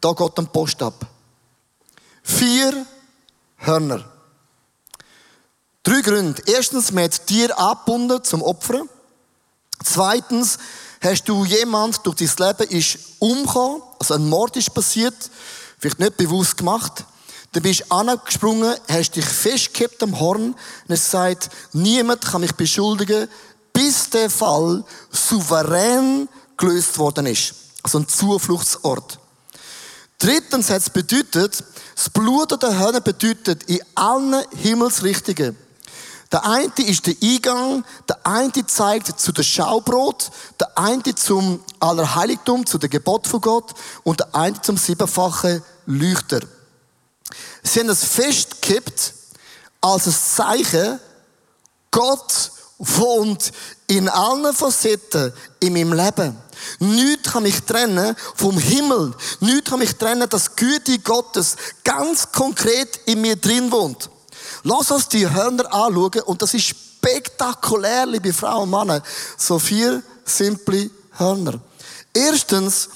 da 0.00 0.12
geht 0.12 0.38
ein 0.38 0.46
Post 0.48 0.82
ab. 0.82 1.06
Vier 2.22 2.86
Hörner. 3.56 4.04
Drei 5.82 6.00
Gründe. 6.00 6.42
Erstens, 6.46 6.92
man 6.92 7.04
hat 7.04 7.26
Tier 7.26 7.58
abgebunden 7.58 8.22
zum 8.24 8.42
Opfern. 8.42 8.88
Zweitens, 9.82 10.58
hast 11.00 11.24
du 11.28 11.44
jemand 11.44 12.04
durch 12.06 12.16
dein 12.16 12.48
Leben 12.48 12.70
ist 12.70 12.98
umgekommen, 13.18 13.82
also 13.98 14.14
ein 14.14 14.28
Mord 14.28 14.56
ist 14.56 14.72
passiert, 14.72 15.30
vielleicht 15.78 15.98
nicht 15.98 16.16
bewusst 16.16 16.56
gemacht. 16.56 17.04
Dann 17.52 17.62
bist 17.62 17.80
du 17.80 17.90
angesprungen, 17.94 18.74
hast 18.88 19.12
dich 19.12 19.24
festgehabt 19.24 20.02
am 20.02 20.18
Horn 20.18 20.54
und 20.54 20.56
es 20.88 21.10
sagt, 21.10 21.50
niemand 21.72 22.22
kann 22.22 22.40
mich 22.40 22.52
beschuldigen, 22.52 23.28
bis 23.74 24.08
der 24.08 24.30
Fall 24.30 24.82
souverän 25.10 26.26
gelöst 26.56 26.96
worden 26.96 27.26
ist. 27.26 27.54
Also 27.82 27.98
ein 27.98 28.08
Zufluchtsort. 28.08 29.18
Drittens 30.18 30.70
hat 30.70 30.80
es 30.80 30.88
bedeutet, 30.88 31.62
das 31.94 32.08
Blut 32.08 32.62
der 32.62 32.78
Hörner 32.78 33.02
bedeutet 33.02 33.64
in 33.64 33.80
allen 33.94 34.42
Himmelsrichtungen 34.56 35.58
der 36.34 36.44
eine 36.46 36.72
ist 36.78 37.06
der 37.06 37.14
Eingang, 37.22 37.84
der 38.08 38.26
eine 38.26 38.66
zeigt 38.66 39.20
zu 39.20 39.30
der 39.30 39.44
Schaubrot, 39.44 40.32
der 40.58 40.76
eine 40.76 41.14
zum 41.14 41.62
Allerheiligtum, 41.78 42.66
zu 42.66 42.76
der 42.76 42.88
Gebot 42.88 43.28
von 43.28 43.40
Gott 43.40 43.72
und 44.02 44.18
der 44.18 44.34
eine 44.34 44.60
zum 44.60 44.76
siebenfachen 44.76 45.62
Leuchter. 45.86 46.40
Sie 47.62 47.78
haben 47.78 47.86
das 47.86 48.02
festgekippt 48.02 49.14
als 49.80 50.08
ein 50.08 50.12
Zeichen, 50.12 50.98
Gott 51.92 52.50
wohnt 52.78 53.52
in 53.86 54.08
allen 54.08 54.54
Facetten 54.54 55.32
in 55.60 55.72
meinem 55.72 55.92
Leben. 55.92 56.36
Nichts 56.78 57.30
kann 57.30 57.42
mich 57.42 57.60
trennen 57.62 58.16
vom 58.34 58.58
Himmel. 58.58 59.14
Nichts 59.40 59.70
kann 59.70 59.78
mich 59.78 59.94
trennen, 59.96 60.28
dass 60.28 60.56
Güte 60.56 60.98
Gottes 60.98 61.56
ganz 61.82 62.30
konkret 62.32 63.00
in 63.06 63.20
mir 63.20 63.36
drin 63.36 63.70
wohnt. 63.70 64.10
Lass 64.62 64.90
uns 64.90 65.08
die 65.08 65.28
Hörner 65.28 65.72
anschauen 65.72 66.22
und 66.24 66.42
das 66.42 66.54
ist 66.54 66.66
spektakulär, 66.66 68.06
liebe 68.06 68.32
Frauen 68.32 68.62
und 68.62 68.70
Männer. 68.70 69.02
So 69.36 69.58
vier 69.58 70.02
simple 70.24 70.90
Hörner. 71.12 71.60
Erstens, 72.12 72.88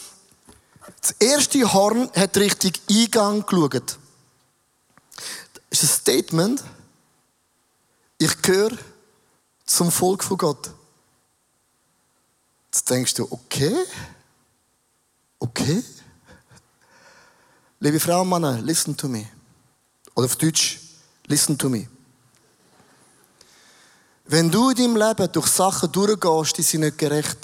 das 1.01 1.15
erste 1.19 1.73
Horn 1.73 2.11
hat 2.15 2.37
richtig 2.37 2.81
Eingang 2.91 3.45
geschaut. 3.45 3.99
Das 5.71 5.83
ist 5.83 5.83
ein 5.83 6.01
Statement. 6.01 6.65
Ich 8.19 8.41
gehöre 8.43 8.77
zum 9.69 9.93
Volk 9.93 10.25
von 10.25 10.37
Gott. 10.37 10.71
Jetzt 12.73 12.91
denkst 12.91 13.15
du, 13.15 13.27
okay, 13.31 13.77
okay. 15.39 15.85
Liebe 17.81 18.01
Frauen 18.01 18.29
Männer, 18.29 18.61
listen 18.61 18.97
to 18.97 19.09
me. 19.09 19.29
Oder 20.15 20.27
auf 20.27 20.37
Deutsch, 20.37 20.81
Listen 21.29 21.59
to 21.59 21.69
me. 21.69 21.87
Wenn 24.25 24.51
du 24.51 24.71
in 24.71 24.77
deinem 24.77 24.97
Leben 24.97 25.31
durch 25.31 25.47
Sachen 25.47 25.93
durchgehst, 25.93 26.57
die 26.57 26.63
sind 26.63 26.81
nicht 26.81 26.97
gerecht. 26.97 27.37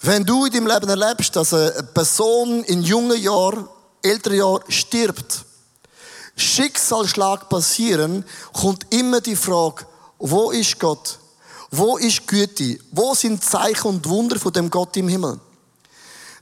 Wenn 0.00 0.24
du 0.24 0.46
in 0.46 0.52
deinem 0.52 0.66
Leben 0.68 0.88
erlebst, 0.88 1.36
dass 1.36 1.52
eine 1.52 1.82
Person 1.82 2.64
in 2.64 2.82
jungen 2.82 3.20
Jahren, 3.20 3.68
älteren 4.02 4.38
Jahren 4.38 4.72
stirbt, 4.72 5.44
Schicksalsschlag 6.34 7.48
passieren, 7.50 8.24
kommt 8.54 8.86
immer 8.94 9.20
die 9.20 9.36
Frage, 9.36 9.86
wo 10.18 10.50
ist 10.50 10.78
Gott? 10.78 11.18
Wo 11.70 11.96
ist 11.96 12.26
Güte? 12.26 12.78
Wo 12.90 13.14
sind 13.14 13.44
Zeichen 13.44 13.88
und 13.88 14.08
Wunder 14.08 14.38
von 14.38 14.52
dem 14.52 14.70
Gott 14.70 14.96
im 14.96 15.08
Himmel? 15.08 15.38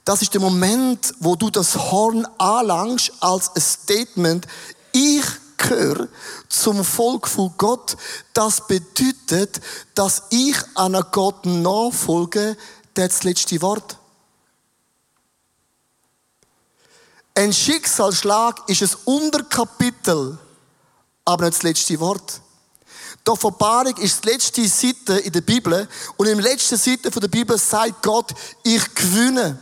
Das 0.04 0.22
ist 0.22 0.32
der 0.32 0.40
Moment, 0.40 1.14
wo 1.18 1.34
du 1.34 1.50
das 1.50 1.74
Horn 1.74 2.26
anlangst 2.38 3.12
als 3.20 3.50
ein 3.54 3.60
Statement. 3.60 4.46
Ich 4.92 5.24
gehöre 5.56 6.08
zum 6.48 6.84
Volk 6.84 7.26
von 7.26 7.52
Gott, 7.56 7.96
das 8.32 8.66
bedeutet, 8.66 9.60
dass 9.94 10.22
ich 10.30 10.56
an 10.74 10.96
Gott 11.10 11.44
nachfolge, 11.44 12.56
der 12.94 13.08
das 13.08 13.24
letzte 13.24 13.60
Wort. 13.62 13.98
Ein 17.34 17.52
Schicksalsschlag 17.52 18.62
ist 18.68 18.82
ein 18.82 18.96
Unterkapitel, 19.04 20.38
aber 21.24 21.44
nicht 21.44 21.56
das 21.56 21.62
letzte 21.64 22.00
Wort. 22.00 22.40
Die 23.26 23.32
Offenbarung 23.32 23.96
ist 23.96 24.24
die 24.24 24.28
letzte 24.28 24.68
Seite 24.68 25.18
in 25.18 25.32
der 25.32 25.40
Bibel 25.40 25.88
und 26.16 26.28
im 26.28 26.38
letzten 26.38 26.76
Seite 26.76 27.10
der 27.10 27.26
Bibel 27.26 27.58
sagt 27.58 28.00
Gott, 28.02 28.32
ich 28.62 28.94
gewinne. 28.94 29.58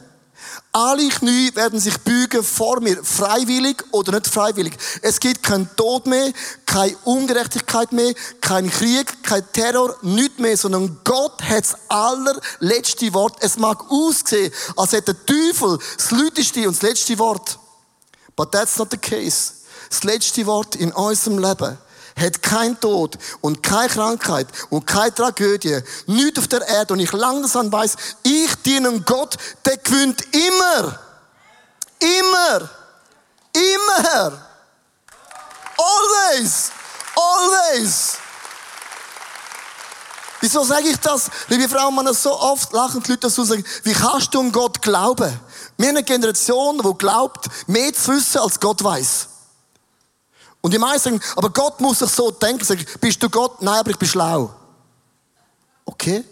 Alle 0.70 1.09
Knie 1.09 1.55
werden 1.55 1.81
sich 1.81 1.96
bügen 1.98 2.42
vor 2.42 2.81
mir, 2.81 3.03
freiwillig 3.03 3.83
oder 3.92 4.12
nicht 4.12 4.27
freiwillig. 4.27 4.77
Es 5.00 5.18
gibt 5.18 5.42
keinen 5.42 5.74
Tod 5.77 6.07
mehr, 6.07 6.33
keine 6.66 6.94
Ungerechtigkeit 7.05 7.92
mehr, 7.92 8.12
kein 8.42 8.68
Krieg, 8.68 9.22
kein 9.22 9.50
Terror, 9.53 9.96
nichts 10.03 10.38
mehr, 10.38 10.59
sondern 10.59 11.00
Gott 11.03 11.42
hat 11.42 11.64
das 11.64 11.77
allerletzte 11.88 13.14
Wort. 13.14 13.37
Es 13.40 13.57
mag 13.57 13.90
aussehen, 13.90 14.53
als 14.77 14.92
hätte 14.92 15.14
der 15.14 15.27
Teufel 15.27 15.79
das 15.96 16.11
lauteste 16.11 16.68
und 16.68 16.74
das 16.74 16.83
letzte 16.83 17.18
Wort. 17.18 17.59
But 18.37 18.53
that's 18.53 18.77
not 18.77 18.90
the 18.90 18.98
case. 18.98 19.53
Das 19.88 20.05
letzte 20.05 20.44
Wort 20.44 20.77
in 20.77 20.92
unserem 20.92 21.38
Leben 21.38 21.79
hat 22.16 22.42
kein 22.42 22.79
Tod 22.81 23.18
und 23.40 23.62
keine 23.62 23.88
Krankheit 23.88 24.46
und 24.70 24.87
keine 24.87 25.14
Tragödie, 25.14 25.81
nichts 26.07 26.38
auf 26.38 26.48
der 26.48 26.66
Erde. 26.66 26.94
Und 26.94 27.00
ich 27.00 27.12
langsam 27.12 27.70
weiß, 27.70 27.96
ich 28.22 28.55
diene 28.64 29.00
Gott, 29.00 29.37
der 29.64 29.77
gewinnt 29.79 30.22
immer. 30.33 30.98
Immer. 31.98 32.70
Immer. 33.53 34.46
Always. 35.77 36.70
Always. 37.16 38.18
Wieso 40.40 40.62
sage 40.62 40.88
ich 40.88 40.98
das? 40.98 41.31
Liebe 41.48 41.68
Frauen, 41.68 41.94
man 41.94 42.12
so 42.12 42.38
oft 42.38 42.72
lachen 42.72 43.03
die 43.03 43.12
Leute 43.12 43.29
dazu 43.29 43.44
sagen, 43.44 43.64
wie 43.83 43.94
kannst 43.94 44.35
du 44.35 44.40
an 44.40 44.53
Gott 44.53 44.83
glauben? 44.83 45.40
Wir 45.79 45.88
haben 45.88 45.96
eine 45.96 46.05
Generation, 46.05 46.79
die 46.79 46.98
glaubt, 46.98 47.46
mehr 47.66 47.94
zu 47.94 48.12
wissen, 48.12 48.38
als 48.38 48.61
Gott 48.61 48.85
weiß. 48.85 49.29
Und 50.64 50.72
die 50.72 50.79
meisten 50.79 51.20
sagen, 51.20 51.22
aber 51.37 51.50
Gott 51.50 51.79
muss 51.83 51.98
sich 51.98 52.09
so 52.09 52.31
denken. 52.31 52.64
Sagen, 52.64 52.87
bist 52.98 53.22
du 53.22 53.29
Gott? 53.29 53.61
Nein, 53.61 53.81
aber 53.81 53.90
ich 53.90 53.98
bin 53.98 54.09
schlau. 54.09 54.50
Okay. 55.85 56.24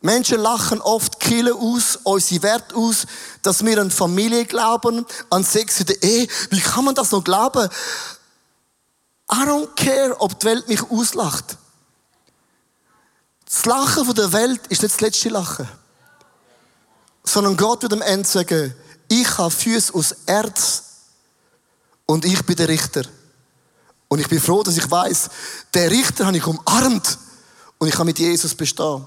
Menschen 0.00 0.40
lachen 0.40 0.80
oft 0.80 1.20
Kille 1.20 1.54
aus, 1.54 2.00
unsere 2.02 2.42
Werte 2.42 2.74
aus, 2.74 3.06
dass 3.40 3.64
wir 3.64 3.80
an 3.80 3.92
Familie 3.92 4.44
glauben, 4.46 5.06
an 5.30 5.44
Sex 5.44 5.78
in 5.78 5.86
der 5.86 6.02
Ehe. 6.02 6.26
Wie 6.50 6.58
kann 6.58 6.86
man 6.86 6.96
das 6.96 7.12
noch 7.12 7.22
glauben? 7.22 7.68
I 9.30 9.44
don't 9.44 9.76
care, 9.76 10.20
ob 10.20 10.40
die 10.40 10.46
Welt 10.46 10.66
mich 10.66 10.82
auslacht. 10.90 11.56
Das 13.44 13.64
Lachen 13.64 14.12
der 14.12 14.32
Welt 14.32 14.66
ist 14.70 14.82
nicht 14.82 14.94
das 14.94 15.00
letzte 15.00 15.28
Lachen. 15.28 15.68
Sondern 17.22 17.56
Gott 17.56 17.82
wird 17.82 17.92
am 17.92 18.02
Ende 18.02 18.26
sagen, 18.26 18.74
ich 19.06 19.38
habe 19.38 19.52
Füße 19.52 19.94
aus 19.94 20.16
Erz 20.26 20.87
und 22.10 22.24
ich 22.24 22.42
bin 22.44 22.56
der 22.56 22.68
Richter. 22.68 23.02
Und 24.08 24.18
ich 24.18 24.28
bin 24.28 24.40
froh, 24.40 24.62
dass 24.62 24.78
ich 24.78 24.90
weiß, 24.90 25.28
der 25.74 25.90
Richter 25.90 26.24
habe 26.24 26.38
ich 26.38 26.46
umarmt 26.46 27.18
und 27.76 27.86
ich 27.86 27.94
kann 27.94 28.06
mit 28.06 28.18
Jesus 28.18 28.54
bestehen. 28.54 29.06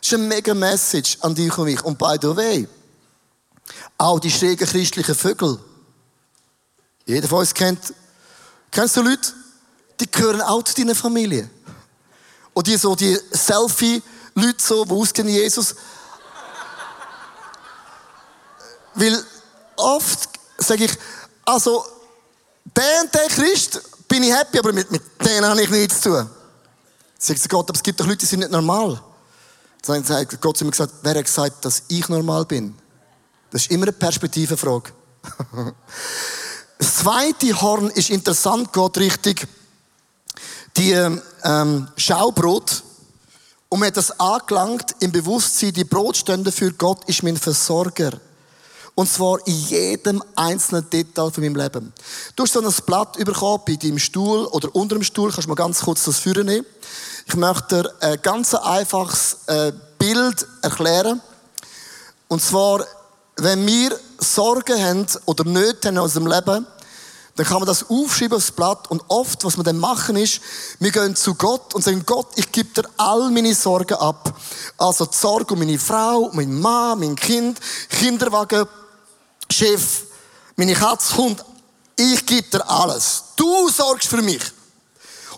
Das 0.00 0.08
ist 0.08 0.14
eine 0.14 0.24
mega 0.24 0.54
Message 0.54 1.18
an 1.20 1.34
dich 1.34 1.56
und 1.58 1.66
mich. 1.66 1.84
Und 1.84 1.98
by 1.98 2.16
the 2.20 2.34
way, 2.34 2.66
auch 3.98 4.18
die 4.18 4.30
schrägen 4.30 4.66
christlichen 4.66 5.14
Vögel. 5.14 5.58
Jeder 7.04 7.28
von 7.28 7.40
uns 7.40 7.52
kennt, 7.52 7.92
kennst 8.70 8.96
du 8.96 9.02
Leute, 9.02 9.34
die 10.00 10.10
gehören 10.10 10.40
auch 10.40 10.62
zu 10.62 10.74
deiner 10.74 10.94
Familie. 10.94 11.50
Und 12.54 12.66
die 12.66 12.78
so, 12.78 12.96
die 12.96 13.18
Selfie-Leute 13.30 14.62
so, 14.62 14.86
die 14.86 14.92
ausgehen 14.92 15.28
Jesus. 15.28 15.74
Weil 18.94 19.22
oft 19.76 20.30
sage 20.56 20.84
ich, 20.84 20.92
also, 21.44 21.84
der 22.64 23.02
und 23.02 23.14
der 23.14 23.28
Christ 23.28 23.80
bin 24.08 24.22
ich 24.22 24.32
happy, 24.32 24.58
aber 24.58 24.72
mit, 24.72 24.90
mit 24.90 25.02
denen 25.24 25.46
habe 25.46 25.62
ich 25.62 25.70
nichts 25.70 26.00
zu 26.00 26.10
tun. 26.10 26.30
Sagt 27.18 27.40
sie 27.40 27.48
Gott, 27.48 27.68
aber 27.68 27.76
es 27.76 27.82
gibt 27.82 28.00
doch 28.00 28.06
Leute, 28.06 28.18
die 28.18 28.26
sind 28.26 28.40
nicht 28.40 28.52
normal. 28.52 29.00
Dann 29.84 30.04
sagt 30.04 30.40
Gott 30.40 30.56
zu 30.56 30.64
mir 30.64 30.70
gesagt, 30.70 30.92
wer 31.02 31.14
hat 31.14 31.24
gesagt, 31.24 31.64
dass 31.64 31.82
ich 31.88 32.08
normal 32.08 32.44
bin? 32.44 32.74
Das 33.50 33.62
ist 33.62 33.70
immer 33.70 33.84
eine 33.84 33.92
Perspektivenfrage. 33.92 34.92
das 36.78 36.96
zweite 36.96 37.60
Horn 37.60 37.90
ist 37.90 38.10
interessant, 38.10 38.72
Gott 38.72 38.98
richtig 38.98 39.46
die 40.76 40.92
ähm, 40.92 41.88
Schaubrot 41.96 42.82
und 43.68 43.80
mir 43.80 43.86
hat 43.86 43.96
das 43.96 44.18
angelangt 44.18 44.96
im 45.00 45.12
Bewusstsein, 45.12 45.72
die 45.72 45.84
Brotstände 45.84 46.52
für 46.52 46.72
Gott 46.72 47.04
ist 47.06 47.22
mein 47.22 47.36
Versorger. 47.36 48.12
Und 48.94 49.08
zwar 49.08 49.38
in 49.46 49.54
jedem 49.54 50.22
einzelnen 50.36 50.88
Detail 50.90 51.30
von 51.30 51.42
meinem 51.42 51.56
Leben. 51.56 51.92
Du 52.36 52.42
hast 52.42 52.52
so 52.52 52.60
ein 52.60 52.72
Blatt 52.84 53.16
bekommen 53.16 53.62
bei 53.66 53.76
deinem 53.76 53.98
Stuhl 53.98 54.44
oder 54.46 54.74
unter 54.74 54.96
dem 54.96 55.02
Stuhl. 55.02 55.30
Kannst 55.30 55.46
du 55.46 55.48
mal 55.48 55.54
ganz 55.54 55.80
kurz 55.80 56.04
das 56.04 56.18
führen 56.18 56.46
nehmen? 56.46 56.66
Ich 57.26 57.36
möchte 57.36 57.82
dir 57.82 57.94
ein 58.00 58.20
ganz 58.20 58.54
einfaches 58.54 59.38
äh, 59.46 59.72
Bild 59.98 60.46
erklären. 60.60 61.22
Und 62.28 62.42
zwar, 62.42 62.84
wenn 63.36 63.66
wir 63.66 63.98
Sorgen 64.18 64.82
haben 64.82 65.06
oder 65.24 65.44
Nöte 65.44 65.88
haben 65.88 65.96
in 65.96 66.02
unserem 66.02 66.26
Leben, 66.26 66.66
dann 67.36 67.46
kann 67.46 67.58
man 67.60 67.66
das 67.66 67.88
aufschreiben 67.88 68.36
aufs 68.36 68.50
Blatt 68.50 68.90
und 68.90 69.02
oft, 69.08 69.42
was 69.44 69.56
wir 69.56 69.64
dann 69.64 69.78
machen 69.78 70.16
ist, 70.16 70.40
wir 70.80 70.90
gehen 70.90 71.16
zu 71.16 71.34
Gott 71.34 71.74
und 71.74 71.82
sagen, 71.82 72.02
Gott, 72.04 72.26
ich 72.36 72.52
gebe 72.52 72.68
dir 72.74 72.88
all 72.98 73.30
meine 73.30 73.54
Sorgen 73.54 73.94
ab. 73.94 74.38
Also 74.76 75.06
die 75.06 75.16
Sorge 75.16 75.54
um 75.54 75.60
meine 75.60 75.78
Frau, 75.78 76.30
mein 76.34 76.52
Mann, 76.52 76.98
mein 76.98 77.16
Kind, 77.16 77.58
Kinderwagen, 77.88 78.66
Chef, 79.52 80.02
meine 80.56 80.74
Katze, 80.74 81.16
Hund. 81.16 81.44
Ich 81.96 82.24
gebe 82.26 82.48
dir 82.48 82.68
alles. 82.68 83.24
Du 83.36 83.68
sorgst 83.68 84.08
für 84.08 84.22
mich. 84.22 84.42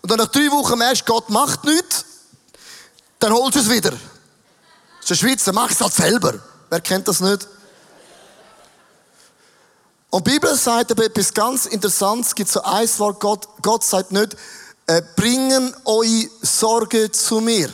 Und 0.03 0.11
dann 0.11 0.19
nach 0.19 0.29
drei 0.29 0.51
Wochen 0.51 0.79
merkst 0.79 1.07
Gott 1.07 1.29
macht 1.31 1.65
nichts, 1.65 2.05
dann 3.19 3.33
holst 3.33 3.57
du 3.57 3.61
es 3.61 3.71
wieder. 3.71 3.91
Das 3.91 4.01
ist 5.01 5.11
der 5.11 5.15
Schweizer, 5.15 5.53
mach 5.53 5.71
es 5.71 5.81
halt 5.81 5.95
selber. 5.95 6.35
Wer 6.71 6.81
kennt 6.81 7.09
das 7.09 7.21
nicht? 7.21 7.49
Und 10.11 10.27
die 10.27 10.33
Bibel 10.33 10.55
sagt 10.57 10.93
aber 10.93 11.07
etwas 11.07 11.35
ganz 11.35 11.67
Interessantes. 11.67 12.29
Es 12.29 12.35
gibt 12.35 12.51
so 12.51 12.63
ein 12.63 12.89
Wort, 12.99 13.19
Gott, 13.19 13.49
Gott 13.63 13.83
sagt 13.83 14.13
nicht, 14.13 14.37
äh, 14.87 15.03
bringen 15.17 15.75
eure 15.85 16.29
Sorge 16.43 17.11
zu 17.11 17.41
mir. 17.41 17.73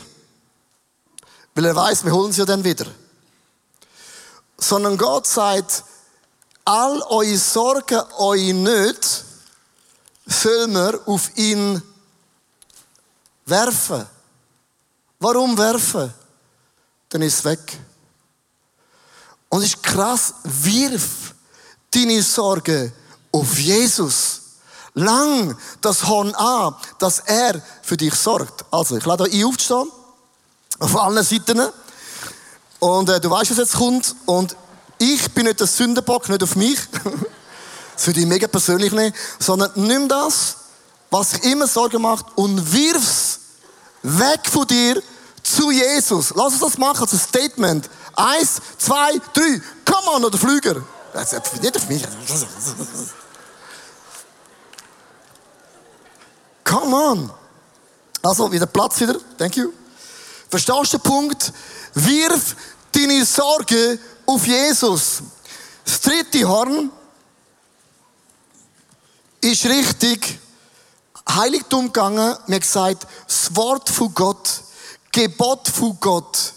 Weil 1.54 1.64
er 1.66 1.76
weiß, 1.76 2.04
wir 2.04 2.12
holen 2.12 2.32
sie 2.32 2.38
ja 2.38 2.46
dann 2.46 2.64
wieder. 2.64 2.86
Sondern 4.56 4.96
Gott 4.96 5.26
sagt, 5.26 5.84
all 6.70 7.02
eure 7.08 7.36
Sorgen, 7.36 8.00
eure 8.18 8.54
Nöte, 8.54 9.08
sollen 10.24 10.72
wir 10.72 11.00
auf 11.06 11.36
ihn 11.36 11.82
werfen. 13.44 14.06
Warum 15.18 15.58
werfen? 15.58 16.14
Dann 17.08 17.22
ist 17.22 17.40
es 17.40 17.44
weg. 17.44 17.76
Und 19.48 19.62
es 19.62 19.70
ist 19.70 19.82
krass, 19.82 20.34
wirf 20.44 21.34
deine 21.90 22.22
Sorge 22.22 22.92
auf 23.32 23.58
Jesus. 23.58 24.40
Lang 24.94 25.56
das 25.80 26.06
Horn 26.06 26.32
an, 26.36 26.76
dass 27.00 27.18
er 27.20 27.60
für 27.82 27.96
dich 27.96 28.14
sorgt. 28.14 28.64
Also, 28.70 28.96
ich 28.96 29.04
lade 29.04 29.24
euch 29.24 29.44
aufstehen. 29.44 29.90
Auf 30.78 30.96
allen 30.96 31.24
Seiten. 31.24 31.68
Und 32.78 33.08
äh, 33.08 33.20
du 33.20 33.28
weißt, 33.28 33.50
was 33.50 33.58
jetzt 33.58 33.74
kommt. 33.74 34.14
Und 34.26 34.56
ich 35.00 35.32
bin 35.32 35.46
nicht 35.46 35.58
der 35.58 35.66
Sündenbock, 35.66 36.28
nicht 36.28 36.42
auf 36.42 36.56
mich. 36.56 36.78
das 37.94 38.06
würde 38.06 38.20
ich 38.20 38.26
mega 38.26 38.46
persönlich 38.46 38.92
nehmen. 38.92 39.14
Sondern 39.38 39.72
nimm 39.74 40.06
das, 40.08 40.56
was 41.10 41.30
sich 41.30 41.42
immer 41.44 41.66
Sorgen 41.66 42.02
macht, 42.02 42.26
und 42.36 42.70
wirf's 42.70 43.40
weg 44.02 44.40
von 44.50 44.66
dir 44.66 45.02
zu 45.42 45.70
Jesus. 45.70 46.34
Lass 46.36 46.52
uns 46.52 46.60
das 46.60 46.76
machen 46.76 47.00
als 47.00 47.14
ein 47.14 47.18
Statement. 47.18 47.88
Eins, 48.14 48.60
zwei, 48.76 49.18
drei. 49.32 49.62
Come 49.86 50.10
on, 50.16 50.22
oder 50.24 50.36
Flüger. 50.36 50.82
Also, 51.14 51.38
nicht 51.62 51.76
auf 51.76 51.88
mich. 51.88 52.02
Come 56.64 56.94
on. 56.94 57.30
Also, 58.22 58.52
wieder 58.52 58.66
Platz 58.66 59.00
wieder. 59.00 59.16
Thank 59.38 59.56
you. 59.56 59.72
Verstehst 60.50 60.92
du 60.92 60.98
den 60.98 61.04
Punkt? 61.04 61.54
Wirf 61.94 62.54
deine 62.92 63.24
Sorge 63.24 63.98
auf 64.30 64.46
Jesus. 64.46 65.22
Das 65.84 66.00
dritte 66.00 66.46
Horn 66.48 66.90
ist 69.40 69.64
richtig 69.66 70.38
Heiligtum 71.28 71.86
gegangen. 71.86 72.36
Mir 72.46 72.60
gesagt, 72.60 73.06
das 73.26 73.54
Wort 73.56 73.90
von 73.90 74.14
Gott, 74.14 74.62
Gebot 75.10 75.68
von 75.68 75.98
Gott 75.98 76.54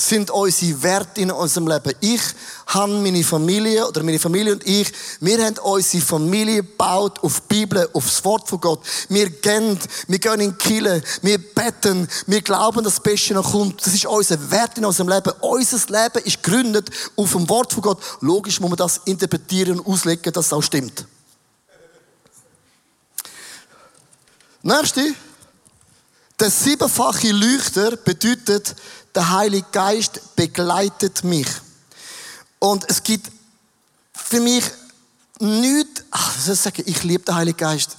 sind 0.00 0.30
unsere 0.30 0.82
Werte 0.82 1.20
in 1.20 1.30
unserem 1.30 1.68
Leben. 1.68 1.92
Ich 2.00 2.20
habe 2.66 2.92
meine 2.92 3.22
Familie 3.22 3.86
oder 3.86 4.02
meine 4.02 4.18
Familie 4.18 4.54
und 4.54 4.66
ich, 4.66 4.90
wir 5.20 5.44
haben 5.44 5.58
unsere 5.58 6.02
Familie 6.02 6.56
gebaut 6.56 7.18
auf 7.22 7.40
die 7.40 7.54
Bibel, 7.54 7.88
auf 7.92 8.04
das 8.04 8.24
Wort 8.24 8.48
von 8.48 8.60
Gott. 8.60 8.80
Wir 9.08 9.28
gehen, 9.28 9.78
wir 10.08 10.18
gehen 10.18 10.40
in 10.40 10.56
Kirche, 10.56 11.02
wir 11.22 11.38
beten, 11.38 12.08
wir 12.26 12.40
glauben, 12.40 12.82
dass 12.82 12.94
das 12.94 13.02
Beste 13.02 13.34
noch 13.34 13.52
kommt. 13.52 13.84
Das 13.84 13.92
ist 13.92 14.06
unser 14.06 14.50
Wert 14.50 14.78
in 14.78 14.84
unserem 14.84 15.08
Leben. 15.08 15.32
Unser 15.40 15.78
Leben 15.88 16.24
ist 16.24 16.42
gegründet 16.42 16.90
auf 17.16 17.32
dem 17.32 17.48
Wort 17.48 17.72
von 17.72 17.82
Gott. 17.82 18.00
Logisch 18.20 18.60
muss 18.60 18.70
man 18.70 18.78
das 18.78 19.00
interpretieren 19.04 19.80
und 19.80 19.86
auslegen, 19.86 20.32
dass 20.32 20.46
es 20.46 20.52
auch 20.52 20.62
stimmt. 20.62 21.04
Nächste. 24.62 25.14
Der 26.40 26.50
siebenfache 26.50 27.32
Leuchter 27.32 27.98
bedeutet, 27.98 28.74
der 29.14 29.30
Heilige 29.30 29.66
Geist 29.72 30.34
begleitet 30.36 31.22
mich. 31.22 31.46
Und 32.58 32.88
es 32.88 33.02
gibt 33.02 33.30
für 34.14 34.40
mich 34.40 34.64
nichts, 35.38 36.02
ach, 36.10 36.34
was 36.34 36.46
soll 36.46 36.54
ich 36.54 36.60
sagen, 36.60 36.82
ich 36.86 37.02
liebe 37.02 37.24
den 37.24 37.34
Heiligen 37.34 37.58
Geist. 37.58 37.96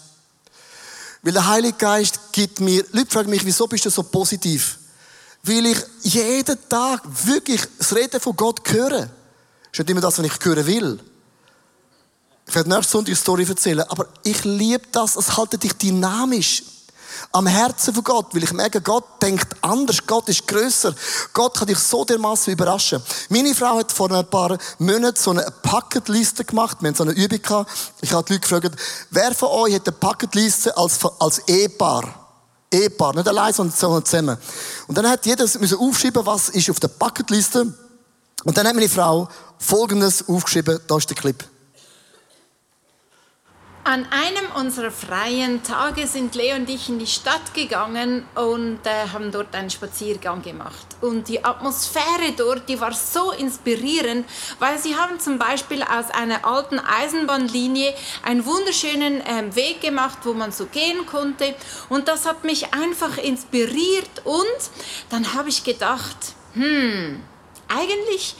Weil 1.22 1.34
der 1.34 1.48
Heilige 1.48 1.78
Geist 1.78 2.20
gibt 2.32 2.60
mir, 2.60 2.84
Leute 2.92 3.12
fragen 3.12 3.30
mich, 3.30 3.46
wieso 3.46 3.68
bist 3.68 3.86
du 3.86 3.92
so 3.92 4.02
positiv? 4.02 4.80
Weil 5.44 5.68
ich 5.68 5.78
jeden 6.02 6.58
Tag 6.68 7.04
wirklich 7.26 7.62
das 7.78 7.96
Reden 7.96 8.20
von 8.20 8.36
Gott 8.36 8.68
höre. 8.72 9.10
Ist 9.72 9.80
nicht 9.80 9.90
immer 9.92 10.02
das, 10.02 10.18
was 10.18 10.26
ich 10.26 10.34
hören 10.44 10.66
will. 10.66 11.00
Ich 12.48 12.56
werde 12.56 12.70
nächste 12.70 12.92
Sonntag 12.92 13.10
eine 13.10 13.16
Story 13.18 13.46
erzählen, 13.48 13.82
aber 13.88 14.08
ich 14.24 14.44
liebe 14.44 14.88
das, 14.92 15.16
es 15.16 15.38
haltet 15.38 15.62
dich 15.62 15.74
dynamisch 15.74 16.64
am 17.32 17.48
Herzen 17.48 17.94
von 17.94 18.04
Gott, 18.04 18.34
weil 18.34 18.44
ich 18.44 18.54
merke, 18.54 18.82
Gott 18.82 19.22
denkt 19.22 19.56
anders, 19.62 20.06
Gott 20.06 20.30
ist 20.30 20.48
größer. 20.48 20.94
Gott 21.34 21.58
kann 21.58 21.68
dich 21.68 21.80
so 21.80 22.06
dermaßen 22.06 22.54
überraschen. 22.54 23.02
Meine 23.30 23.54
Frau 23.56 23.78
hat 23.78 23.92
vor 23.92 24.12
ein 24.12 24.26
paar 24.30 24.58
Monaten 24.80 25.18
so 25.18 25.32
eine 25.32 25.46
Packetliste 25.64 26.46
gemacht. 26.46 26.78
Wir 26.80 26.90
haben 26.90 26.96
so 26.96 27.04
eine 27.04 27.14
Übung 27.14 27.42
gehabt. 27.42 27.72
Ich 28.02 28.12
habe 28.12 28.26
die 28.26 28.34
Leute 28.34 28.42
gefragt, 28.42 28.76
wer 29.10 29.34
von 29.34 29.50
euch 29.50 29.76
hat 29.76 29.88
eine 29.88 29.98
Packetliste 29.98 30.76
als, 30.78 31.00
als 31.20 31.40
Ehepaar? 31.48 32.22
Ehepaar, 32.74 33.16
nicht 33.16 33.28
allein, 33.28 33.54
sondern 33.54 34.06
zusammen. 34.06 34.38
Und 34.88 34.98
dann 34.98 35.10
hat 35.10 35.26
jeder 35.26 35.44
müssen 35.44 35.78
aufschreiben, 35.78 36.26
was 36.26 36.50
ist 36.50 36.70
auf 36.70 36.80
der 36.80 36.88
Packetliste. 36.88 37.74
Und 38.44 38.58
dann 38.58 38.68
hat 38.68 38.76
meine 38.76 38.90
Frau 38.90 39.28
Folgendes 39.60 40.28
aufgeschrieben, 40.28 40.80
da 40.88 40.98
ist 40.98 41.10
der 41.10 41.18
Clip. 41.18 41.51
An 43.84 44.06
einem 44.12 44.52
unserer 44.56 44.92
freien 44.92 45.64
Tage 45.64 46.06
sind 46.06 46.36
Leo 46.36 46.56
und 46.56 46.70
ich 46.70 46.88
in 46.88 47.00
die 47.00 47.08
Stadt 47.08 47.56
gegangen 47.56 48.28
und 48.36 48.80
äh, 48.86 49.10
haben 49.12 49.32
dort 49.32 49.56
einen 49.56 49.72
Spaziergang 49.72 50.44
gemacht. 50.44 50.86
Und 51.02 51.28
die 51.28 51.44
Atmosphäre 51.44 52.32
dort, 52.38 52.70
die 52.70 52.80
war 52.80 52.94
so 52.94 53.32
inspirierend, 53.32 54.28
weil 54.60 54.78
sie 54.78 54.96
haben 54.96 55.20
zum 55.20 55.40
Beispiel 55.40 55.82
aus 55.82 56.12
einer 56.12 56.46
alten 56.46 56.78
Eisenbahnlinie 56.78 57.92
einen 58.22 58.46
wunderschönen 58.46 59.20
äh, 59.22 59.56
Weg 59.56 59.82
gemacht, 59.82 60.20
wo 60.26 60.34
man 60.34 60.52
so 60.52 60.68
gehen 60.68 61.08
konnte. 61.08 61.56
Und 61.90 62.08
das 62.08 62.28
hat 62.28 62.44
mich 62.44 62.76
einfach 62.76 63.18
inspiriert. 63.18 64.22
Und 64.26 64.46
dann 65.10 65.34
habe 65.34 65.50
ich 65.50 65.64
gedacht, 65.64 66.18
hm, 66.54 67.20
eigentlich 67.68 68.36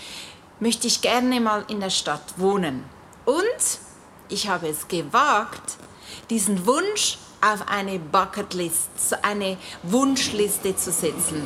möchte 0.60 0.86
ich 0.86 1.02
gerne 1.02 1.42
mal 1.42 1.66
in 1.68 1.80
der 1.80 1.90
Stadt 1.90 2.38
wohnen. 2.38 2.84
Und 3.26 3.90
ich 4.32 4.48
habe 4.48 4.70
es 4.70 4.88
gewagt, 4.88 5.78
diesen 6.30 6.66
Wunsch 6.66 7.18
auf 7.42 7.68
eine 7.68 8.00
Bucketlist, 8.00 8.90
eine 9.22 9.58
Wunschliste 9.84 10.76
zu 10.76 10.92
setzen. 10.92 11.44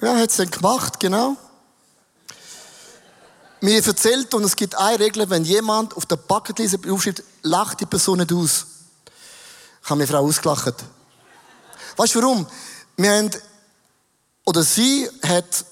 Ja, 0.00 0.16
hat 0.16 0.30
es 0.30 0.36
dann 0.36 0.50
gemacht, 0.50 1.00
genau. 1.00 1.36
Mir 3.60 3.84
erzählt, 3.84 4.32
und 4.34 4.44
es 4.44 4.54
gibt 4.54 4.76
eine 4.76 5.00
Regel, 5.00 5.28
wenn 5.28 5.44
jemand 5.44 5.96
auf 5.96 6.06
der 6.06 6.16
Bucketliste 6.16 6.78
aufschreibt, 6.90 7.24
lacht 7.42 7.80
die 7.80 7.86
Person 7.86 8.18
nicht 8.18 8.32
aus. 8.32 8.66
Ich 9.82 9.90
habe 9.90 9.98
meine 9.98 10.06
Frau 10.06 10.24
ausgelacht. 10.24 10.74
Weißt 11.96 12.14
du 12.14 12.22
warum? 12.22 12.46
Wir 12.96 13.10
haben, 13.10 13.30
oder 14.44 14.62
sie 14.62 15.08
hat, 15.26 15.64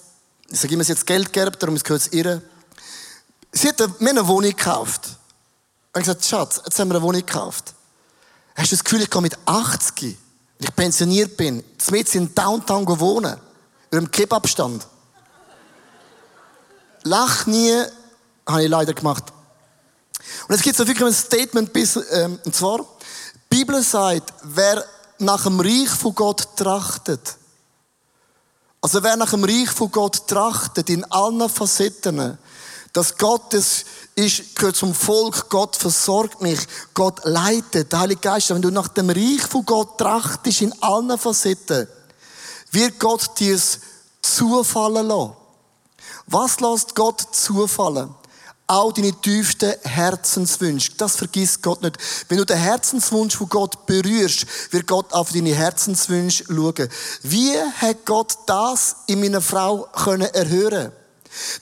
ich 0.48 0.59
sage 0.59 0.74
immer, 0.74 0.82
sie 0.82 0.92
hat 0.92 1.06
Geld 1.06 1.32
geerbt, 1.32 1.62
darum 1.62 1.76
gehört 1.78 2.02
es 2.02 2.12
ihr. 2.12 2.42
Sie 3.52 3.68
hat 3.68 4.00
mir 4.00 4.11
eine 4.11 4.26
Wohnung 4.26 4.50
gekauft. 4.50 5.15
Und 5.96 6.02
ich 6.02 6.09
gesagt, 6.09 6.26
Schatz, 6.26 6.61
jetzt 6.62 6.78
haben 6.78 6.90
wir 6.90 6.96
eine 6.96 7.02
Wohnung 7.02 7.24
gekauft. 7.24 7.72
Hast 8.54 8.70
du 8.70 8.76
das 8.76 8.85
Gefühl, 8.85 9.00
ich 9.00 9.09
gehe 9.09 9.22
mit 9.22 9.38
80, 9.46 10.18
wenn 10.59 10.68
ich 10.68 10.76
pensioniert 10.76 11.38
bin, 11.38 11.64
mit 11.90 12.14
in 12.14 12.35
Downtown 12.35 13.00
wohnen, 13.00 13.40
in 13.90 13.96
einem 13.96 14.11
Kebabstand? 14.11 14.87
Lach 17.04 17.46
nie, 17.46 17.82
habe 18.46 18.62
ich 18.62 18.68
leider 18.68 18.92
gemacht. 18.92 19.24
Und 20.46 20.54
es 20.54 20.61
gibt 20.61 20.76
so 20.76 20.87
wirklich 20.87 21.06
ein 21.06 21.14
Statement, 21.14 21.70
ähm, 22.11 22.40
und 22.44 22.54
zwar, 22.54 22.80
die 22.80 23.56
Bibel 23.56 23.82
sagt, 23.82 24.35
wer 24.42 24.85
nach 25.18 25.44
dem 25.44 25.59
Reich 25.59 25.88
von 25.88 26.14
Gott 26.14 26.46
trachtet, 26.59 27.37
also 28.82 29.02
wer 29.02 29.16
nach 29.16 29.30
dem 29.30 29.44
Reich 29.44 29.70
von 29.70 29.90
Gott 29.90 30.28
trachtet, 30.28 30.90
in 30.90 31.11
allen 31.11 31.48
Facetten, 31.48 32.37
dass 32.92 33.16
Gottes 33.16 33.85
ist, 34.14 34.57
gehört 34.57 34.77
zum 34.77 34.94
Volk, 34.94 35.49
Gott 35.51 35.77
versorgt 35.77 36.40
mich, 36.40 36.61
Gott 36.94 37.20
leitet, 37.25 37.92
der 37.92 38.01
Heilige 38.01 38.20
Geist. 38.20 38.51
Wenn 38.51 38.62
du 38.62 38.70
nach 38.70 38.88
dem 38.88 39.11
Reich 39.11 39.42
von 39.42 39.64
Gott 39.64 39.99
trachtest 39.99 40.62
in 40.62 40.83
allen 40.83 41.18
Facetten, 41.18 41.87
wird 42.72 42.99
Gott 42.99 43.38
dir 43.38 43.59
zufallen 44.22 45.07
lassen. 45.07 45.33
Was 46.27 46.61
lässt 46.61 46.94
Gott 46.94 47.22
zufallen? 47.33 48.14
Auch 48.68 48.92
deine 48.92 49.12
tiefsten 49.12 49.75
Herzenswünsche. 49.83 50.92
Das 50.96 51.14
vergisst 51.14 51.62
Gott 51.62 51.83
nicht. 51.83 51.99
Wenn 52.29 52.38
du 52.38 52.44
den 52.44 52.57
Herzenswunsch 52.57 53.37
von 53.37 53.49
Gott 53.49 53.87
berührst, 53.87 54.46
wird 54.72 54.88
Gott 54.88 55.12
auf 55.12 55.31
deine 55.31 55.55
Herzenswünsche 55.55 56.44
schauen. 56.49 56.88
Wie 57.22 57.57
hat 57.57 58.05
Gott 58.05 58.37
das 58.46 58.96
in 59.07 59.20
meiner 59.20 59.40
Frau 59.40 59.87
können? 59.92 60.90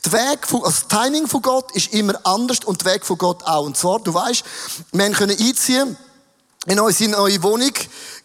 Der 0.04 0.12
Weg 0.12 0.46
von, 0.46 0.64
also 0.64 0.82
das 0.88 0.88
Timing 0.88 1.26
von 1.26 1.42
Gott 1.42 1.72
ist 1.72 1.92
immer 1.92 2.14
anders 2.24 2.60
und 2.64 2.84
der 2.84 2.94
Weg 2.94 3.04
von 3.04 3.18
Gott 3.18 3.42
auch. 3.44 3.64
Und 3.64 3.76
zwar, 3.76 4.00
du 4.00 4.12
weißt, 4.12 4.44
wir 4.92 5.10
können 5.10 5.36
einziehen 5.38 5.96
in 6.66 6.80
unsere 6.80 7.10
neue 7.10 7.42
Wohnung 7.42 7.72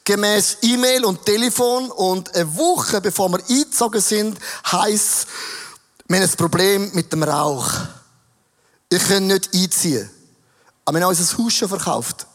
gemäß 0.04 0.58
E-Mail 0.62 1.06
und 1.06 1.26
Telefon 1.26 1.92
und 1.92 2.34
eine 2.36 2.56
Woche 2.56 3.02
bevor 3.02 3.30
wir 3.30 3.40
eingezogen 3.50 4.02
sind, 4.02 4.38
heisst, 4.72 5.28
wir 6.08 6.18
haben 6.18 6.30
ein 6.30 6.38
Problem 6.38 6.92
mit 6.94 7.14
dem 7.14 7.22
Rauch. 7.24 7.70
Ich 8.90 9.08
kann 9.08 9.28
nicht 9.28 9.54
einziehen. 9.54 10.10
Aber 10.86 10.98
wir 10.98 11.06
haben 11.06 11.16
unser 11.16 11.38
Haus 11.38 11.54
schon 11.54 11.70
verkauft. 11.70 12.26